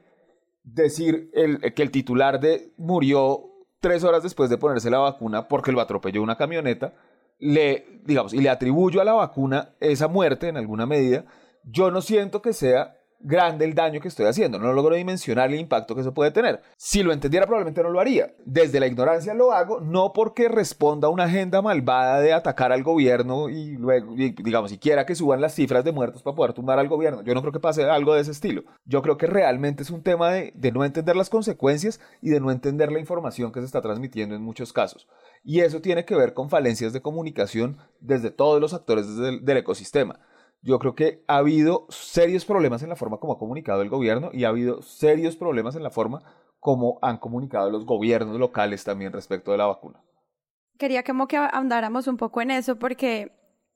[0.63, 5.71] decir el, que el titular de murió tres horas después de ponerse la vacuna porque
[5.71, 6.93] lo atropelló una camioneta,
[7.39, 11.25] le, digamos, y le atribuyo a la vacuna esa muerte en alguna medida,
[11.63, 14.59] yo no siento que sea grande el daño que estoy haciendo.
[14.59, 16.61] No logro dimensionar el impacto que eso puede tener.
[16.77, 18.33] Si lo entendiera, probablemente no lo haría.
[18.45, 22.83] Desde la ignorancia lo hago, no porque responda a una agenda malvada de atacar al
[22.83, 26.79] gobierno y luego, digamos, si quiera que suban las cifras de muertos para poder tumbar
[26.79, 27.21] al gobierno.
[27.23, 28.63] Yo no creo que pase algo de ese estilo.
[28.85, 32.51] Yo creo que realmente es un tema de, no entender las consecuencias y de no
[32.51, 35.07] entender la información que se está transmitiendo en muchos casos.
[35.43, 40.19] Y eso tiene que ver con falencias de comunicación desde todos los actores del ecosistema
[40.65, 44.31] yo creo que ha habido serios problemas en la forma como ha comunicado el gobierno
[44.33, 46.23] y ha habido serios problemas en la forma
[46.59, 50.01] como han comunicado los gobiernos locales también respecto de la vacuna.
[50.79, 51.13] Quería que
[51.51, 53.31] andáramos un poco en eso porque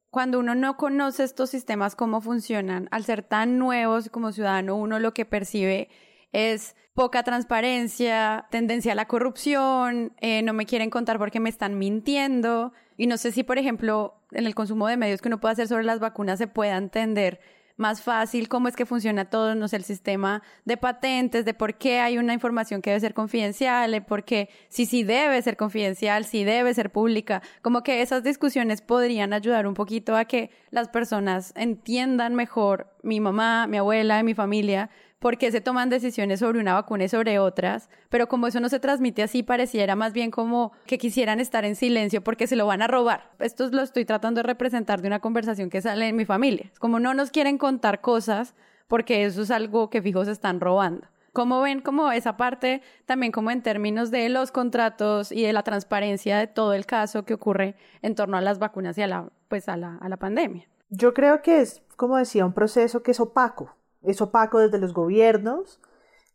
[0.09, 4.97] cuando uno no conoce estos sistemas, cómo funcionan, al ser tan nuevos como ciudadano, uno
[4.97, 5.89] lo que percibe
[6.31, 11.77] es poca transparencia, tendencia a la corrupción, eh, no me quieren contar porque me están
[11.77, 12.73] mintiendo.
[12.99, 15.69] Y no sé si, por ejemplo, en el consumo de medios que uno puede hacer
[15.69, 17.39] sobre las vacunas se pueda entender
[17.77, 21.75] más fácil cómo es que funciona todo, no sé, el sistema de patentes, de por
[21.75, 25.55] qué hay una información que debe ser confidencial, de por qué si sí debe ser
[25.55, 30.49] confidencial, si debe ser pública, como que esas discusiones podrían ayudar un poquito a que
[30.69, 36.39] las personas entiendan mejor, mi mamá, mi abuela, mi familia, por qué se toman decisiones
[36.39, 40.13] sobre una vacuna y sobre otras, pero como eso no se transmite así, pareciera más
[40.13, 43.29] bien como que quisieran estar en silencio porque se lo van a robar.
[43.39, 46.69] Esto lo estoy tratando de representar de una conversación que sale en mi familia.
[46.71, 48.55] Es como no nos quieren contar cosas
[48.87, 51.07] porque eso es algo que fijos están robando.
[51.33, 55.63] ¿Cómo ven como esa parte también como en términos de los contratos y de la
[55.63, 59.29] transparencia de todo el caso que ocurre en torno a las vacunas y a la,
[59.47, 60.67] pues a la, a la pandemia?
[60.89, 64.93] Yo creo que es, como decía, un proceso que es opaco es opaco desde los
[64.93, 65.81] gobiernos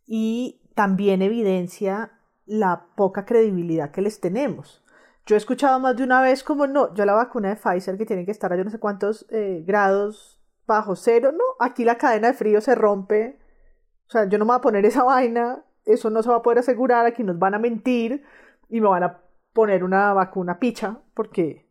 [0.06, 2.12] y también evidencia
[2.46, 4.84] la poca credibilidad que les tenemos.
[5.26, 8.04] Yo he escuchado más de una vez como no, yo la vacuna de Pfizer que
[8.04, 11.96] tiene que estar a yo no sé cuántos eh, grados bajo cero, no, aquí la
[11.96, 13.38] cadena de frío se rompe,
[14.06, 16.42] o sea, yo no me voy a poner esa vaina, eso no se va a
[16.42, 18.22] poder asegurar, aquí nos van a mentir
[18.68, 19.20] y me van a
[19.52, 21.63] poner una vacuna picha porque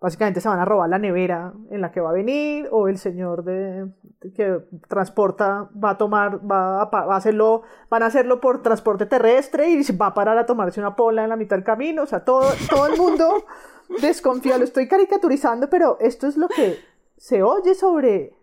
[0.00, 2.96] básicamente se van a robar la nevera en la que va a venir o el
[2.96, 3.86] señor de,
[4.34, 9.82] que transporta va a tomar va a, hacerlo van a hacerlo por transporte terrestre y
[9.96, 12.02] va a parar a tomarse una pola en la mitad del camino.
[12.02, 13.44] O sea todo todo el mundo
[14.00, 14.56] desconfía.
[14.56, 16.78] Lo estoy caricaturizando pero esto es lo que
[17.18, 18.34] se oye sobre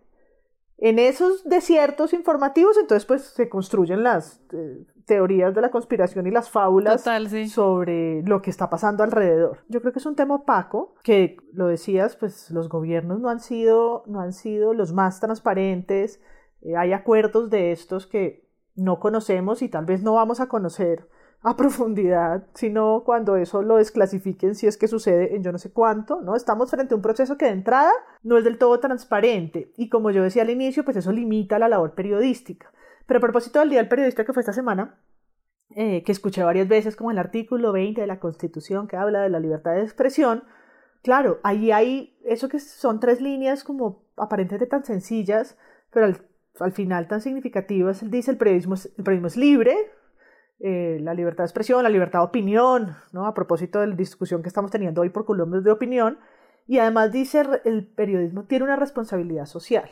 [0.78, 6.30] en esos desiertos informativos entonces pues se construyen las eh, teorías de la conspiración y
[6.30, 7.02] las fábulas
[7.50, 9.64] sobre lo que está pasando alrededor.
[9.68, 13.40] Yo creo que es un tema opaco, que lo decías, pues los gobiernos no han
[13.40, 16.20] sido, no han sido los más transparentes,
[16.60, 21.08] eh, hay acuerdos de estos que no conocemos y tal vez no vamos a conocer
[21.40, 25.72] a profundidad, sino cuando eso lo desclasifiquen si es que sucede en yo no sé
[25.72, 26.36] cuánto, ¿no?
[26.36, 27.92] Estamos frente a un proceso que de entrada
[28.22, 31.68] no es del todo transparente y como yo decía al inicio, pues eso limita la
[31.68, 32.70] labor periodística.
[33.08, 35.00] Pero a propósito del Día del Periodista que fue esta semana,
[35.74, 39.30] eh, que escuché varias veces como el artículo 20 de la Constitución que habla de
[39.30, 40.44] la libertad de expresión,
[41.02, 45.56] claro, ahí hay eso que son tres líneas como aparentemente tan sencillas,
[45.90, 46.14] pero
[46.60, 48.02] al, final tan significativas.
[48.02, 49.74] Él dice el periodismo es, el periodismo es libre,
[50.60, 53.26] eh, la libertad de expresión, la libertad de opinión, ¿no?
[53.26, 56.18] a propósito de la discusión que estamos teniendo hoy por columnas de opinión,
[56.66, 59.88] y además dice el periodismo tiene una responsabilidad social.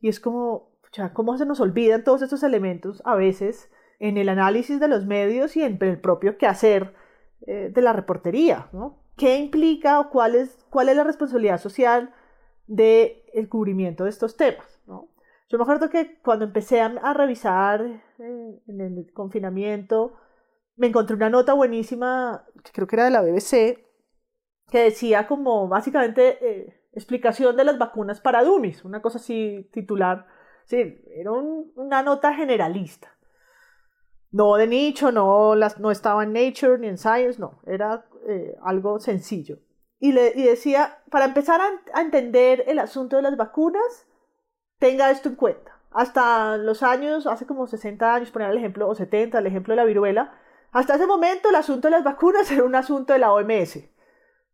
[0.00, 4.28] Y es como, sea, cómo se nos olvidan todos estos elementos a veces en el
[4.28, 6.94] análisis de los medios y en el propio quehacer
[7.46, 8.98] eh, de la reportería, ¿no?
[9.16, 12.14] ¿Qué implica o cuál es, cuál es la responsabilidad social
[12.66, 15.08] del el cubrimiento de estos temas, ¿no?
[15.48, 17.84] Yo me acuerdo que cuando empecé a, revisar
[18.18, 20.14] eh, en el confinamiento,
[20.76, 23.84] me encontré una nota buenísima, que creo que era de la BBC,
[24.70, 30.26] que decía como básicamente eh, explicación de las vacunas para dummies, una cosa así titular,
[30.64, 33.08] Sí, era una nota generalista.
[34.30, 38.56] No de nicho, no, las, no estaba en Nature ni en Science, no, era eh,
[38.62, 39.58] algo sencillo.
[39.98, 44.06] Y, le, y decía, para empezar a, entender el asunto de las vacunas,
[44.78, 45.78] tenga esto en cuenta.
[45.90, 49.76] Hasta los años, hace como 60 años, poner el ejemplo, o 70, el ejemplo de
[49.76, 50.32] la viruela,
[50.72, 53.91] hasta ese momento el asunto de las vacunas era un asunto de la OMS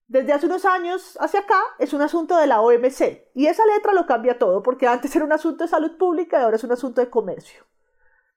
[0.09, 3.93] desde hace unos años hacia acá es un asunto de la OMC y esa letra
[3.93, 6.73] lo cambia todo porque antes era un asunto de salud pública y ahora es un
[6.73, 7.65] asunto de comercio.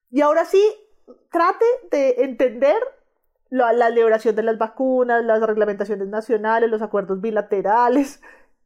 [0.09, 0.61] Y ahora sí,
[1.31, 2.75] trate de entender
[3.49, 8.21] la, la liberación de las vacunas, las reglamentaciones nacionales, los acuerdos bilaterales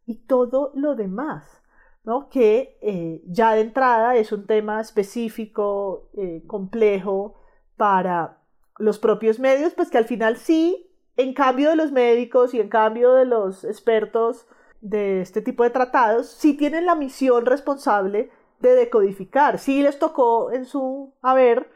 [0.07, 1.61] y todo lo demás,
[2.03, 2.29] ¿no?
[2.29, 7.35] que eh, ya de entrada es un tema específico, eh, complejo
[7.77, 8.39] para
[8.77, 10.84] los propios medios, pues que al final sí
[11.17, 14.47] en cambio de los médicos y en cambio de los expertos
[14.81, 19.57] de este tipo de tratados, sí tienen la misión responsable de decodificar.
[19.59, 21.69] Sí les tocó en su haber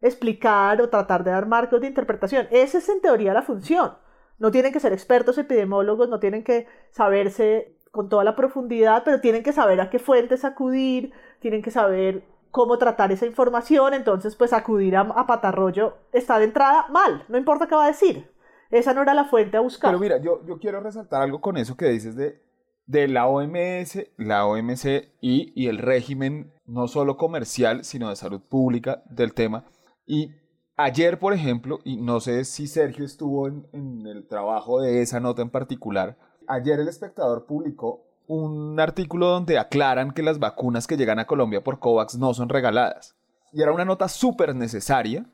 [0.00, 2.48] explicar o tratar de dar marcos de interpretación.
[2.50, 3.96] Esa es en teoría la función.
[4.38, 9.20] No tienen que ser expertos epidemiólogos, no tienen que saberse con toda la profundidad, pero
[9.20, 14.34] tienen que saber a qué fuentes acudir, tienen que saber cómo tratar esa información, entonces
[14.34, 18.30] pues acudir a, a patarrollo está de entrada mal, no importa qué va a decir,
[18.72, 19.90] esa no era la fuente a buscar.
[19.90, 22.42] Pero mira, yo, yo quiero resaltar algo con eso que dices de,
[22.86, 28.40] de la OMS, la OMC y, y el régimen no solo comercial, sino de salud
[28.40, 29.66] pública del tema.
[30.06, 30.30] Y
[30.76, 35.20] ayer, por ejemplo, y no sé si Sergio estuvo en, en, el trabajo de esa
[35.20, 36.16] nota en particular,
[36.48, 41.62] ayer el espectador publicó un artículo donde aclaran que las vacunas que llegan a Colombia
[41.62, 43.14] por COVAX no son regaladas.
[43.52, 45.26] Y era una nota súper necesaria.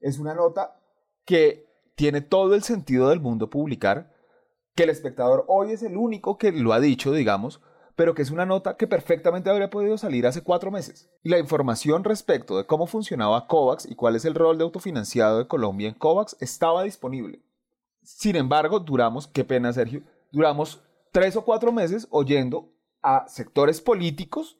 [0.00, 0.76] Es una nota
[1.24, 1.69] que
[2.00, 4.10] tiene todo el sentido del mundo publicar,
[4.74, 7.60] que el espectador hoy es el único que lo ha dicho, digamos,
[7.94, 11.10] pero que es una nota que perfectamente habría podido salir hace cuatro meses.
[11.22, 15.36] Y la información respecto de cómo funcionaba COVAX y cuál es el rol de autofinanciado
[15.36, 17.42] de Colombia en COVAX estaba disponible.
[18.02, 20.82] Sin embargo, duramos, qué pena Sergio, duramos
[21.12, 24.56] tres o cuatro meses oyendo a sectores políticos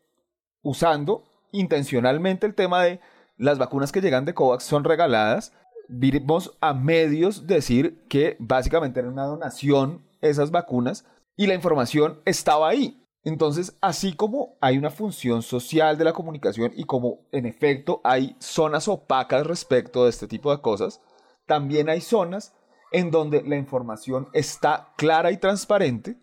[0.60, 3.00] usando intencionalmente el tema de
[3.38, 5.54] las vacunas que llegan de COVAX son regaladas.
[5.92, 11.04] Vimos a medios decir que básicamente era una donación esas vacunas
[11.36, 13.04] y la información estaba ahí.
[13.24, 18.36] Entonces, así como hay una función social de la comunicación y como en efecto hay
[18.38, 21.00] zonas opacas respecto de este tipo de cosas,
[21.44, 22.54] también hay zonas
[22.92, 26.16] en donde la información está clara y transparente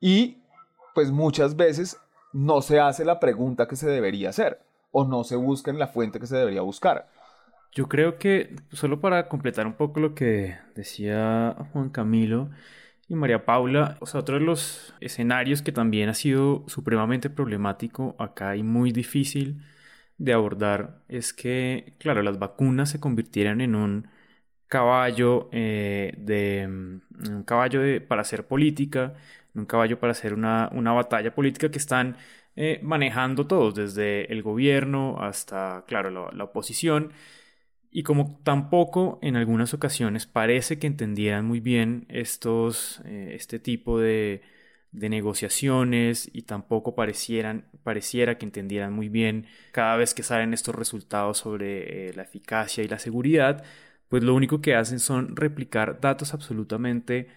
[0.00, 0.38] y
[0.94, 1.98] pues muchas veces
[2.32, 5.88] no se hace la pregunta que se debería hacer o no se busca en la
[5.88, 7.08] fuente que se debería buscar.
[7.72, 12.50] Yo creo que, solo para completar un poco lo que decía Juan Camilo
[13.08, 18.16] y María Paula, o sea, otro de los escenarios que también ha sido supremamente problemático
[18.18, 19.62] acá y muy difícil
[20.18, 24.08] de abordar es que, claro, las vacunas se convirtieran en un
[24.68, 29.14] caballo eh, de un caballo de, para hacer política,
[29.54, 32.16] un caballo para hacer una, una batalla política que están
[32.56, 37.12] eh, manejando todos, desde el gobierno hasta, claro, la, oposición.
[37.90, 43.98] Y como tampoco en algunas ocasiones parece que entendieran muy bien estos, eh, este tipo
[43.98, 44.42] de,
[44.92, 50.74] de, negociaciones y tampoco parecieran, pareciera que entendieran muy bien cada vez que salen estos
[50.74, 53.64] resultados sobre la eficacia y la seguridad,
[54.08, 57.28] pues lo único que hacen son replicar datos absolutamente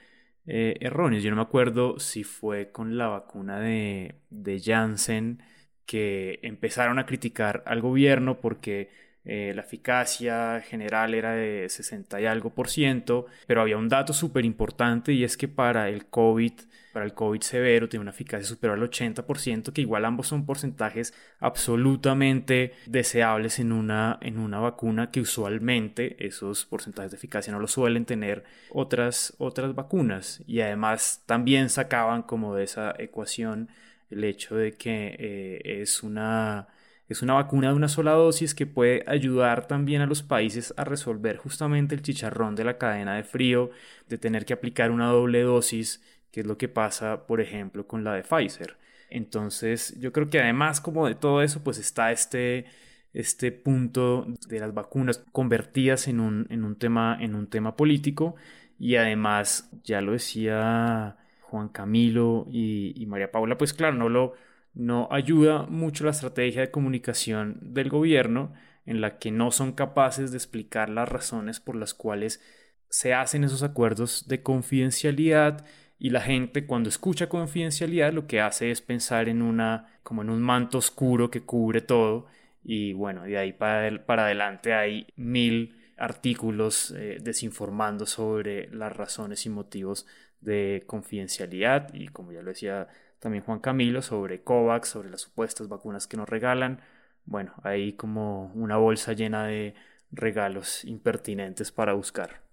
[0.46, 1.24] eh, erróneos.
[1.24, 5.42] Yo no me acuerdo si fue con la vacuna de, de Janssen
[5.86, 8.90] que empezaron a criticar al gobierno porque
[9.26, 14.12] eh, la eficacia general era de 60 y algo por ciento, pero había un dato
[14.12, 16.52] súper importante y es que para el COVID,
[16.92, 21.14] para el COVID severo, tiene una eficacia superior al 80%, que igual ambos son porcentajes
[21.40, 27.68] absolutamente deseables en una, en una vacuna que usualmente esos porcentajes de eficacia no lo
[27.68, 30.44] suelen tener otras, otras vacunas.
[30.48, 33.70] Y además también sacaban como de esa ecuación
[34.10, 36.68] el hecho de que eh, es una
[37.14, 40.84] es una vacuna de una sola dosis que puede ayudar también a los países a
[40.84, 43.70] resolver justamente el chicharrón de la cadena de frío,
[44.10, 48.04] de tener que aplicar una doble dosis, que es lo que pasa, por ejemplo, con
[48.04, 48.78] la de Pfizer.
[49.10, 52.66] Entonces, yo creo que además como de todo eso, pues está este,
[53.14, 58.36] este punto de las vacunas convertidas en un, en un, tema, en un tema político
[58.80, 64.34] y además, ya lo decía Juan Camilo y, y María Paula, pues claro, no lo
[64.74, 68.54] no ayuda mucho la estrategia de comunicación del gobierno
[68.86, 72.42] en la que no son capaces de explicar las razones por las cuales
[72.90, 75.66] se hacen esos acuerdos de confidencialidad
[76.00, 80.30] y la gente cuando escucha confidencialidad lo que hace es pensar en una como en
[80.30, 82.26] un manto oscuro que cubre todo
[82.64, 89.46] y bueno de ahí para, para adelante hay mil artículos eh, desinformando sobre las razones
[89.46, 90.06] y motivos
[90.42, 92.90] de confidencialidad y como ya lo decía
[93.24, 96.82] también Juan Camilo sobre COVAX, sobre las supuestas vacunas que nos regalan.
[97.26, 99.76] Bueno, hay como una bolsa llena de
[100.12, 102.44] regalos impertinentes para buscar.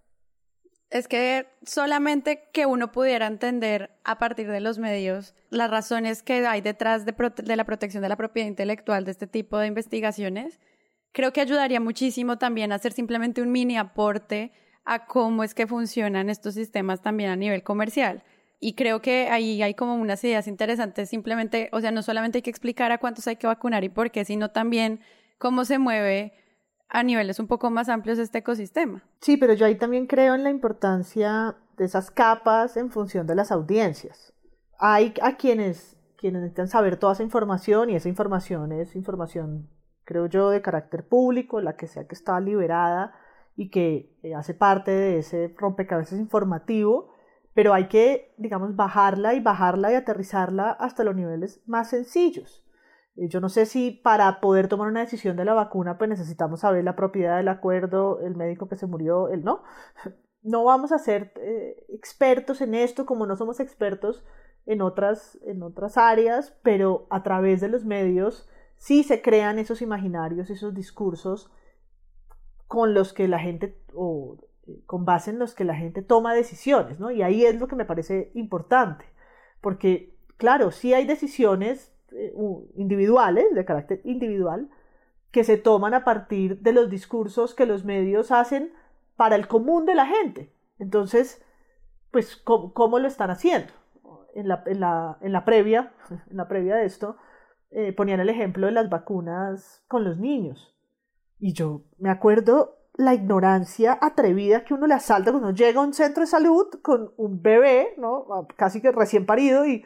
[0.89, 6.47] Es que solamente que uno pudiera entender a partir de los medios las razones que
[6.47, 10.61] hay detrás de, de, la protección de la propiedad intelectual de este tipo de investigaciones,
[11.13, 14.53] creo que ayudaría muchísimo también a hacer simplemente un mini aporte
[14.85, 18.25] a cómo es que funcionan estos sistemas también a nivel comercial.
[18.63, 22.43] Y creo que ahí hay como unas ideas interesantes, simplemente, o sea, no solamente hay
[22.43, 25.01] que explicar a cuántos hay que vacunar y por qué, sino también
[25.39, 26.35] cómo se mueve
[26.91, 29.03] a niveles un poco más amplios este ecosistema.
[29.21, 33.35] Sí, pero yo ahí también creo en la importancia de esas capas en función de
[33.35, 34.35] las audiencias.
[34.79, 39.71] Hay a quienes, quienes necesitan saber toda esa información y esa información es información,
[40.05, 43.15] creo yo, de carácter público, la que sea que está liberada
[43.57, 47.15] y que eh, hace parte de ese rompecabezas informativo
[47.55, 52.65] pero hay que, digamos, bajarla y bajarla y aterrizarla hasta los niveles más sencillos.
[53.17, 56.61] Eh, yo no sé si para poder tomar una decisión de la vacuna, pues necesitamos
[56.61, 59.63] saber la propiedad del acuerdo, el médico que se murió, el no.
[60.43, 64.25] No vamos a ser eh, expertos en esto como no somos expertos
[64.65, 68.49] en otras, en otras áreas, pero a través de los medios
[68.79, 71.51] sí se crean esos imaginarios, esos discursos
[72.67, 73.77] con los que la gente,
[74.87, 77.11] con base en los que la gente toma decisiones, ¿no?
[77.11, 79.05] Y ahí es lo que me parece importante,
[79.61, 82.35] porque, claro, sí hay decisiones eh,
[82.77, 84.69] individuales, de carácter individual,
[85.31, 88.73] que se toman a partir de los discursos que los medios hacen
[89.17, 90.53] para el común de la gente.
[90.79, 91.43] Entonces,
[92.11, 93.73] pues, ¿cómo, lo están haciendo?
[94.35, 95.93] en la previa,
[96.31, 97.17] en la previa de esto,
[97.73, 100.75] eh, ponían el ejemplo de las vacunas con los niños.
[101.39, 105.95] Y yo me acuerdo la ignorancia atrevida que uno le asalta cuando llega a un
[105.95, 108.27] centro de salud con un bebé, ¿no?
[108.57, 109.85] Casi que recién parido y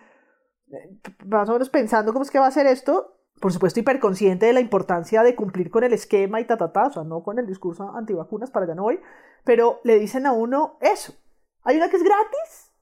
[0.72, 3.16] eh, más o menos pensando cómo es que va a hacer esto.
[3.40, 6.92] Por supuesto, hiperconsciente de la importancia de cumplir con el esquema y ta, ta, o
[6.92, 9.00] sea, no con el discurso antivacunas, para allá no voy,
[9.44, 11.14] pero le dicen a uno eso.
[11.62, 12.72] Hay una que es gratis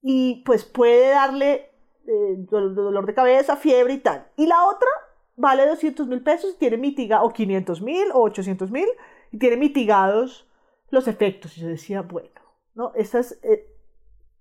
[0.00, 1.70] y pues puede darle
[2.06, 4.26] eh, dolor de cabeza, fiebre y tal.
[4.36, 4.88] Y la otra
[5.36, 8.88] vale 200 mil pesos, tiene mitiga, o 500 mil, o 800 mil,
[9.32, 10.46] y tiene mitigados
[10.90, 11.56] los efectos.
[11.56, 12.40] Y yo decía, bueno,
[12.74, 12.92] ¿no?
[12.94, 13.66] Esa es, eh,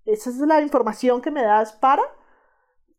[0.06, 2.04] esa es la información que me das para...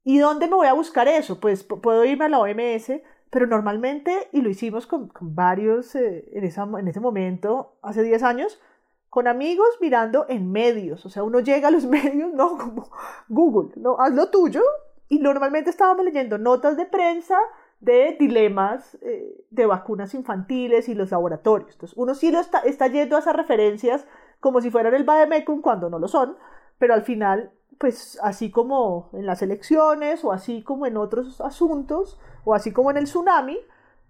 [0.05, 1.39] ¿Y dónde me voy a buscar eso?
[1.39, 2.91] Pues puedo irme a la OMS,
[3.31, 8.25] pero normalmente, y lo hicimos con, varios eh, en, esa, en ese momento, hace 10
[8.25, 8.61] años,
[9.09, 11.07] con amigos mirando en medios.
[11.07, 12.91] O sea, uno llega a los medios, no como
[13.29, 14.63] Google, no, haz lo tuyo.
[15.09, 17.39] Y normalmente estábamos leyendo notas de prensa
[17.83, 21.73] de dilemas eh, de vacunas infantiles y los laboratorios.
[21.73, 24.07] Entonces, uno sí lo está, está yendo a esas referencias
[24.39, 26.37] como si fueran el Bademecum cuando no lo son,
[26.79, 32.21] pero al final, pues así como en las elecciones o así como en otros asuntos
[32.45, 33.59] o así como en el tsunami,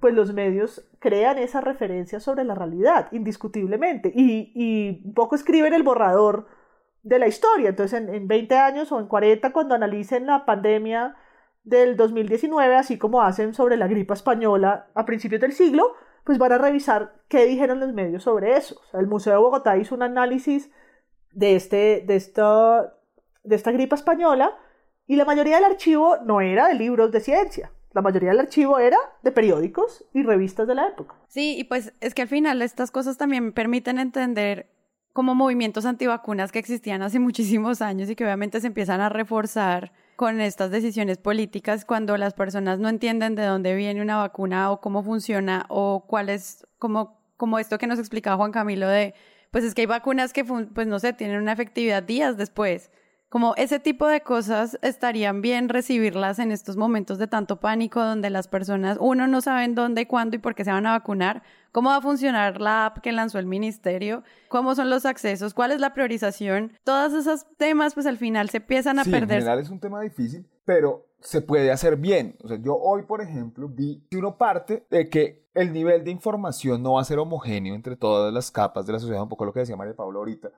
[0.01, 5.83] pues los medios crean esa referencia sobre la realidad, indiscutiblemente, y, y poco escriben el
[5.83, 6.47] borrador
[7.03, 7.71] de la historia.
[7.71, 11.17] Entonces, en, en 20 años o en 40, cuando analicen la pandemia
[11.65, 15.95] del 2019, así como hacen sobre la gripa española a principios del siglo,
[16.25, 18.81] pues van a revisar qué dijeron los medios sobre eso.
[18.95, 20.71] el Museo de Bogotá hizo un análisis
[21.33, 22.95] de, este, de, esta,
[23.43, 24.57] de esta gripa española
[25.07, 27.73] y la mayoría del archivo no era de libros de ciencia.
[27.93, 31.17] La mayoría del archivo era de periódicos y revistas de la época.
[31.29, 34.71] Sí, y pues es que al final estas cosas también permiten entender
[35.13, 39.93] como movimientos antivacunas que existían hace muchísimos años y que obviamente se empiezan a reforzar
[40.17, 44.81] con estas decisiones políticas cuando las personas no entienden de dónde viene una vacuna o
[44.81, 49.15] cómo funciona o cuál es como, como esto que nos explicaba Juan Camilo de,
[49.51, 52.91] pues es que hay vacunas que, pues no sé, tienen una efectividad días después.
[53.33, 58.29] Como ese tipo de cosas estarían bien recibirlas en estos momentos de tanto pánico donde
[58.29, 61.89] las personas, uno, no saben dónde, cuándo y por qué se van a vacunar, cómo
[61.89, 65.81] va a funcionar la app que lanzó el ministerio, cómo son los accesos, cuál es
[65.81, 66.73] la priorización.
[66.85, 69.39] Todos esos temas, pues al final se empiezan a perder.
[69.39, 72.37] En general es un tema difícil, pero se puede hacer bien.
[72.45, 76.11] O sea, yo hoy, por ejemplo, vi que uno parte de que el nivel de
[76.11, 79.47] información no va a ser homogéneo entre todas las capas de la sociedad, un poco
[79.47, 80.51] lo que decía María Pablo ahorita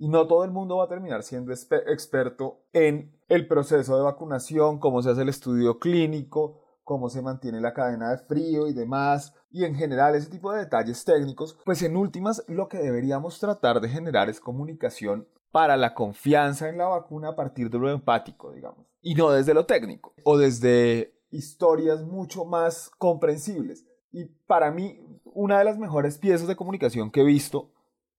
[0.00, 4.78] y no todo el mundo va a terminar siendo experto en el proceso de vacunación,
[4.78, 9.34] cómo se hace el estudio clínico, cómo se mantiene la cadena de frío y demás,
[9.50, 13.82] y en general ese tipo de detalles técnicos, pues en últimas lo que deberíamos tratar
[13.82, 18.52] de generar es comunicación para la confianza en la vacuna a partir de lo empático,
[18.52, 23.84] digamos, y no desde lo técnico, o desde historias mucho más comprensibles.
[24.12, 27.70] Y para mí, una de las mejores piezas de comunicación que he visto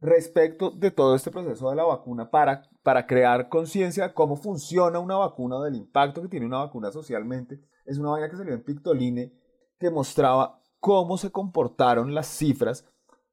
[0.02, 5.00] respecto de todo este proceso de la vacuna para, para crear conciencia de cómo funciona
[5.00, 7.62] una vacuna, del impacto que tiene una vacuna socialmente.
[7.86, 9.32] Es una vaina que salió en Pictoline
[9.80, 12.86] que mostraba cómo se comportaron las cifras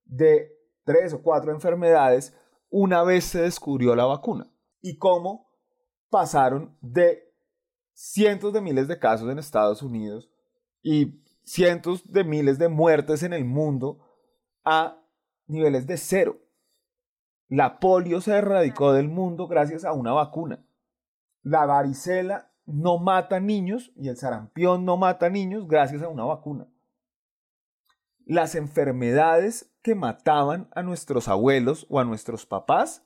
[0.04, 0.52] de
[0.84, 2.34] tres o cuatro enfermedades
[2.70, 4.50] una vez se descubrió la vacuna
[4.80, 5.50] y cómo
[6.10, 7.34] pasaron de
[7.92, 10.30] cientos de miles de casos en Estados Unidos
[10.82, 13.98] y cientos de miles de muertes en el mundo
[14.64, 15.02] a
[15.46, 16.38] niveles de cero.
[17.48, 20.62] La polio se erradicó del mundo gracias a una vacuna.
[21.42, 26.68] La varicela no mata niños y el sarampión no mata niños gracias a una vacuna.
[28.26, 33.02] Las enfermedades que mataban a nuestros abuelos o a nuestros papás,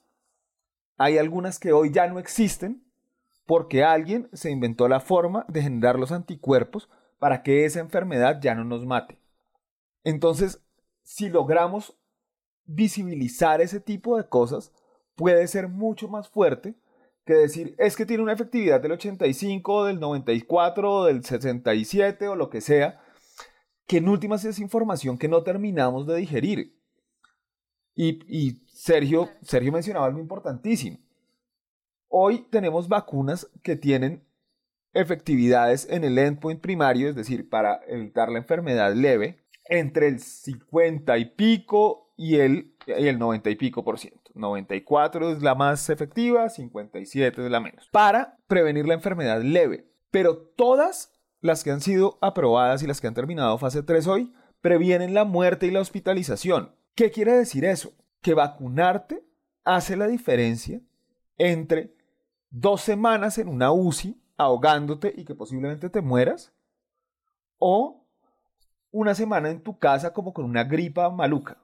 [0.96, 2.84] hay algunas que hoy ya no existen
[3.46, 6.88] porque alguien se inventó la forma de generar los anticuerpos
[7.20, 9.20] para que esa enfermedad ya no nos mate.
[10.02, 10.60] Entonces,
[11.02, 11.96] si logramos
[12.64, 14.72] visibilizar ese tipo de cosas
[15.14, 16.74] puede ser mucho más fuerte
[17.24, 22.50] que decir es que tiene una efectividad del 85, del 94, del 67 o lo
[22.50, 23.00] que sea,
[23.86, 26.76] que en últimas es información que no terminamos de digerir.
[27.94, 30.98] Y, Sergio, Sergio mencionaba algo importantísimo.
[32.08, 34.24] Hoy tenemos vacunas que tienen
[34.94, 41.18] efectividades en el endpoint primario, es decir, para evitar la enfermedad leve, entre el 50
[41.18, 44.30] y pico y el, y el 90 y pico por ciento.
[44.34, 47.88] 94 es la más efectiva, 57 es la menos.
[47.90, 49.88] Para prevenir la enfermedad leve.
[50.10, 54.32] Pero todas las que han sido aprobadas y las que han terminado fase 3 hoy
[54.60, 56.74] previenen la muerte y la hospitalización.
[56.94, 57.92] ¿Qué quiere decir eso?
[58.20, 59.24] Que vacunarte
[59.64, 60.80] hace la diferencia
[61.38, 61.94] entre
[62.50, 66.52] dos semanas en una UCI ahogándote y que posiblemente te mueras,
[67.58, 68.04] o
[68.90, 71.61] una semana en tu casa como con una gripa maluca.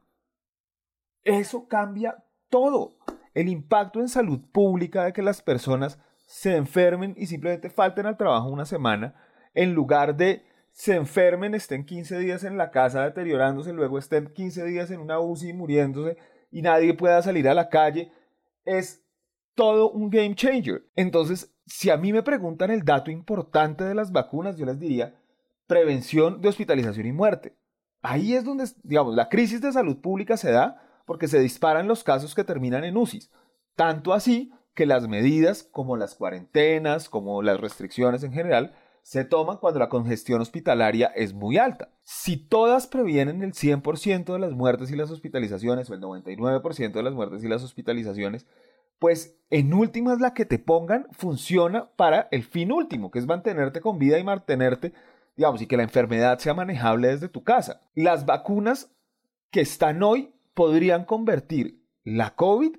[1.28, 2.96] Eso cambia todo.
[3.34, 8.16] El impacto en salud pública de que las personas se enfermen y simplemente falten al
[8.16, 9.14] trabajo una semana,
[9.54, 14.64] en lugar de se enfermen, estén 15 días en la casa deteriorándose, luego estén 15
[14.64, 16.16] días en una UCI muriéndose
[16.50, 18.12] y nadie pueda salir a la calle,
[18.64, 19.02] es
[19.54, 20.84] todo un game changer.
[20.96, 25.14] Entonces, si a mí me preguntan el dato importante de las vacunas, yo les diría
[25.66, 27.56] prevención de hospitalización y muerte.
[28.00, 32.04] Ahí es donde, digamos, la crisis de salud pública se da porque se disparan los
[32.04, 33.30] casos que terminan en UCIs.
[33.74, 39.56] Tanto así que las medidas como las cuarentenas, como las restricciones en general, se toman
[39.56, 41.88] cuando la congestión hospitalaria es muy alta.
[42.04, 47.02] Si todas previenen el 100% de las muertes y las hospitalizaciones, o el 99% de
[47.02, 48.46] las muertes y las hospitalizaciones,
[48.98, 53.80] pues en últimas la que te pongan funciona para el fin último, que es mantenerte
[53.80, 54.92] con vida y mantenerte,
[55.36, 57.80] digamos, y que la enfermedad sea manejable desde tu casa.
[57.94, 58.92] Las vacunas
[59.50, 62.74] que están hoy podrían convertir la COVID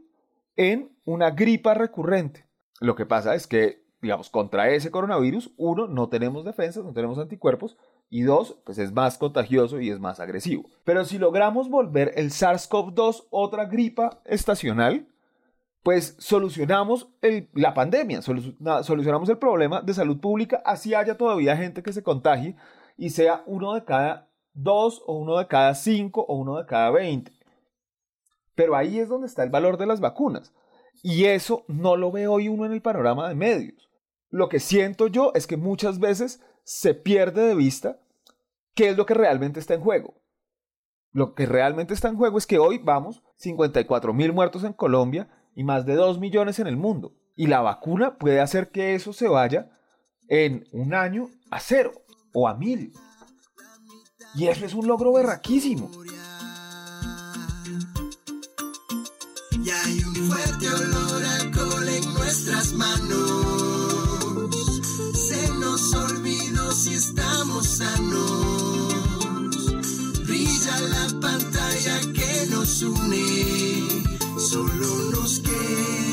[0.58, 2.46] en una gripa recurrente.
[2.82, 7.20] Lo que pasa es que, digamos, contra ese coronavirus, uno, no tenemos defensas, no tenemos
[7.20, 7.78] anticuerpos,
[8.10, 10.70] y dos, pues es más contagioso y es más agresivo.
[10.84, 15.08] Pero si logramos volver el SARS-CoV-2 otra gripa estacional,
[15.82, 17.08] pues solucionamos
[17.54, 22.58] la pandemia, solucionamos el problema de salud pública, así haya todavía gente que se contagie
[22.98, 26.92] y sea uno de cada dos o uno de cada cinco o uno de cada
[26.92, 27.39] veinte.
[28.60, 30.52] Pero ahí es donde está el valor de las vacunas.
[31.02, 33.90] Y eso no lo ve hoy uno en el panorama de medios.
[34.30, 38.02] Lo que siento yo es que muchas veces se pierde de vista
[38.76, 40.16] qué es lo que realmente está en juego.
[41.14, 45.30] Lo que realmente está en juego es que hoy vamos 54 mil muertos en Colombia
[45.56, 47.14] y más de 2 millones en el mundo.
[47.38, 49.72] Y la vacuna puede hacer que eso se vaya
[50.28, 51.94] en un año a cero
[52.34, 52.92] o a mil.
[54.36, 55.90] Y eso es un logro berraquísimo.
[59.64, 64.50] Y hay un fuerte olor a alcohol en nuestras manos.
[65.14, 68.94] Se nos olvidó si estamos sanos.
[70.26, 74.04] Brilla la pantalla que nos une.
[74.38, 76.09] Solo nos queda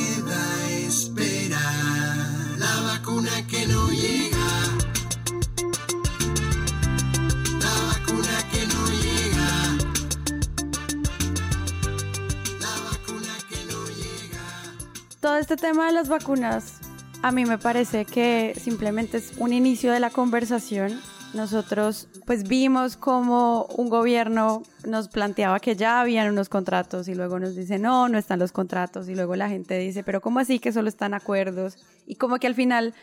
[15.27, 16.79] todo este tema de las vacunas,
[17.21, 21.01] a mí me parece que simplemente es un inicio de la conversación.
[21.35, 27.41] Nosotros pues vimos como un gobierno nos planteaba que ya habían unos contratos y luego
[27.41, 30.61] nos dice no, no están los contratos y luego la gente dice pero ¿cómo así
[30.61, 31.77] que solo están acuerdos?
[32.07, 32.95] Y como que al final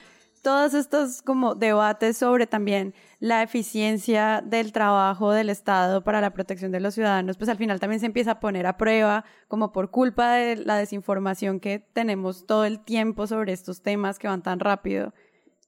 [0.44, 2.94] todos estos como debates sobre también
[3.24, 7.80] la eficiencia del trabajo del Estado para la protección de los ciudadanos, pues al final
[7.80, 12.46] también se empieza a poner a prueba como por culpa de la desinformación que tenemos
[12.46, 15.14] todo el tiempo sobre estos temas que van tan rápido.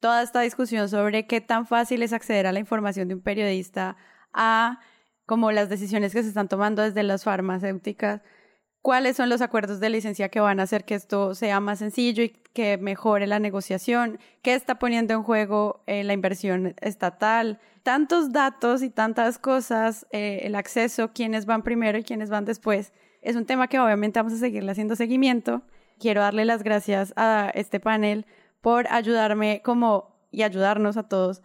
[0.02, 3.96] Toda esta discusión sobre qué tan fácil es acceder a la información de un periodista
[4.34, 4.82] a
[5.26, 8.22] como las decisiones que se están tomando desde las farmacéuticas
[8.86, 12.22] cuáles son los acuerdos de licencia que van a hacer que esto sea más sencillo
[12.22, 18.32] y que mejore la negociación, qué está poniendo en juego eh, la inversión estatal, tantos
[18.32, 22.94] datos y tantas cosas, eh, el acceso, quiénes van primero y quiénes van después.
[23.24, 25.64] Es un tema que obviamente vamos a seguirle haciendo seguimiento.
[25.98, 28.28] Quiero darle las gracias a este panel
[28.62, 31.42] por ayudarme como y ayudarnos a todos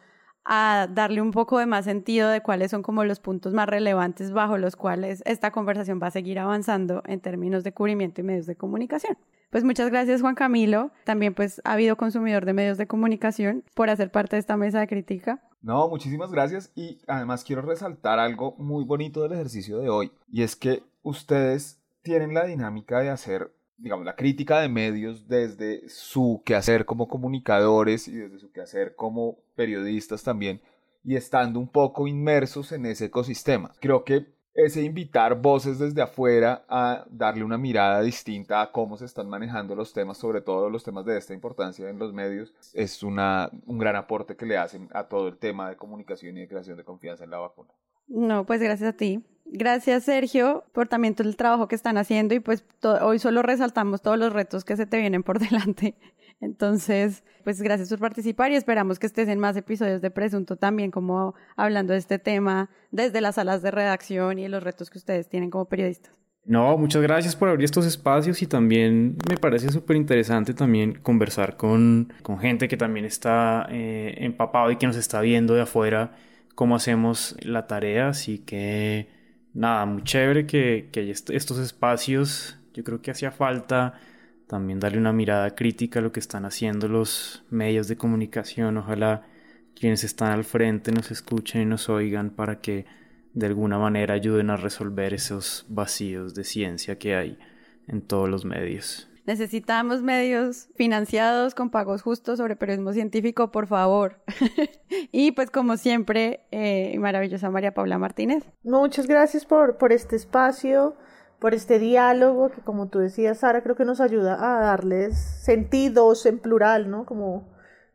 [0.53, 4.33] a darle un poco de más sentido de cuáles son como los puntos más relevantes
[4.33, 8.47] bajo los cuales esta conversación va a seguir avanzando en términos de cubrimiento y medios
[8.47, 9.17] de comunicación.
[9.51, 13.91] Pues muchas gracias Juan Camilo, también pues ha habido consumidor de medios de comunicación por
[13.91, 15.41] hacer parte de esta mesa de crítica.
[15.63, 20.43] No, muchísimas gracias y además quiero resaltar algo muy bonito del ejercicio de hoy y
[20.43, 26.43] es que ustedes tienen la dinámica de hacer digamos, la crítica de medios desde su
[26.45, 30.61] quehacer como comunicadores y desde su quehacer como periodistas también,
[31.03, 33.73] y estando un poco inmersos en ese ecosistema.
[33.81, 39.07] Creo que ese invitar voces desde afuera a darle una mirada distinta a cómo se
[39.07, 43.03] están manejando los temas, sobre todo los temas de esta importancia en los medios, es
[43.03, 46.49] una, un gran aporte que le hacen a todo el tema de comunicación y de
[46.49, 47.71] creación de confianza en la vacuna.
[48.09, 49.25] No, pues gracias a ti.
[49.53, 52.65] Gracias, Sergio, por también todo el trabajo que están haciendo y pues
[53.03, 55.97] hoy solo resaltamos todos los retos que se te vienen por delante.
[56.41, 60.93] Entonces, pues gracias por participar y esperamos que estés en más episodios de Presunto también
[60.93, 65.29] como hablando de este tema desde las salas de redacción y los retos que ustedes
[65.29, 66.15] tienen como periodistas.
[66.45, 71.57] No, muchas gracias por abrir estos espacios y también me parece súper interesante también conversar
[71.57, 76.13] con, con, gente que también está eh, empapado y que nos está viendo de afuera
[76.55, 78.09] cómo hacemos la tarea.
[78.09, 79.20] Así que
[79.55, 82.59] nada, muy chévere que, que hay estos espacios.
[82.75, 84.01] Yo creo que hacía falta
[84.47, 88.79] también darle una mirada crítica a lo que están haciendo los medios de comunicación.
[88.79, 89.27] Ojalá
[89.75, 92.87] quienes están al frente nos escuchen y nos oigan para que
[93.33, 97.39] de alguna manera ayuden a resolver esos vacíos de ciencia que hay
[97.87, 99.10] en todos los medios.
[99.27, 104.21] Necesitamos medios financiados con pagos justos sobre periodismo científico, por favor.
[105.13, 108.45] y pues como siempre, eh, maravillosa María Paula Martínez.
[108.63, 110.97] Muchas gracias por, por este espacio,
[111.39, 116.27] por este diálogo que como tú decías, Sara, creo que nos ayuda a darles sentidos
[116.27, 117.07] en plural, ¿no?
[117.07, 117.49] Como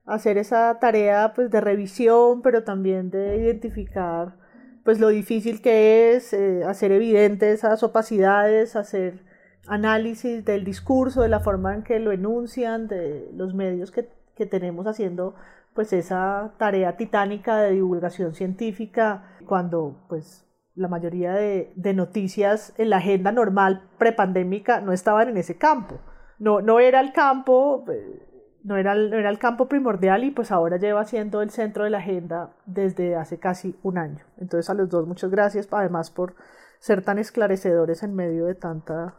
[0.06, 4.38] hacer esa tarea pues de revisión, pero también de identificar
[4.84, 9.25] pues lo difícil que es eh, hacer evidentes esas opacidades, hacer
[9.68, 14.46] análisis del discurso, de la forma en que lo enuncian, de los medios que, que
[14.46, 15.36] tenemos haciendo
[15.74, 22.90] pues esa tarea titánica de divulgación científica cuando pues la mayoría de, de noticias en
[22.90, 26.00] la agenda normal prepandémica no estaban en ese campo.
[26.40, 30.52] No, no era el campo, eh, no era, el, era el campo primordial y pues
[30.52, 34.26] ahora lleva siendo el centro de la agenda desde hace casi un año.
[34.38, 36.36] Entonces a los dos muchas gracias además por
[36.80, 39.16] ser tan esclarecedores en medio de tanta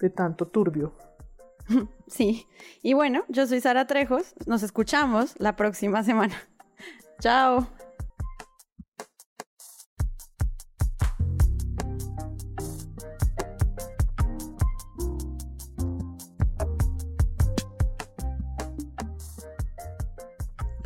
[0.00, 0.92] de tanto turbio.
[2.08, 2.46] Sí.
[2.82, 4.34] Y bueno, yo soy Sara Trejos.
[4.46, 6.36] Nos escuchamos la próxima semana.
[7.20, 7.66] Chao.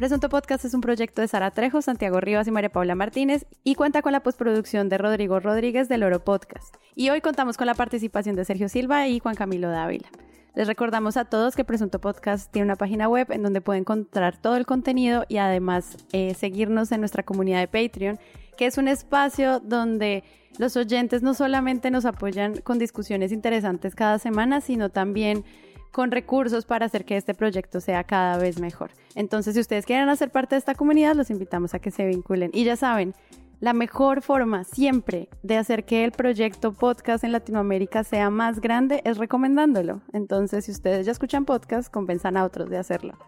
[0.01, 3.75] Presunto Podcast es un proyecto de Sara Trejo, Santiago Rivas y María Paula Martínez y
[3.75, 6.75] cuenta con la postproducción de Rodrigo Rodríguez del Oro Podcast.
[6.95, 10.09] Y hoy contamos con la participación de Sergio Silva y Juan Camilo Dávila.
[10.55, 14.41] Les recordamos a todos que Presunto Podcast tiene una página web en donde pueden encontrar
[14.41, 18.19] todo el contenido y además eh, seguirnos en nuestra comunidad de Patreon,
[18.57, 20.25] que es un espacio donde
[20.57, 25.45] los oyentes no solamente nos apoyan con discusiones interesantes cada semana, sino también
[25.93, 28.91] con recursos para hacer que este proyecto sea cada vez mejor.
[29.15, 32.51] Entonces, si ustedes quieren hacer parte de esta comunidad, los invitamos a que se vinculen.
[32.53, 33.15] Y ya saben,
[33.61, 39.03] la mejor forma siempre de hacer que el proyecto podcast en Latinoamérica sea más grande
[39.05, 40.01] es recomendándolo.
[40.13, 43.19] Entonces, si ustedes ya escuchan podcast, convenzan a otros de hacerlo.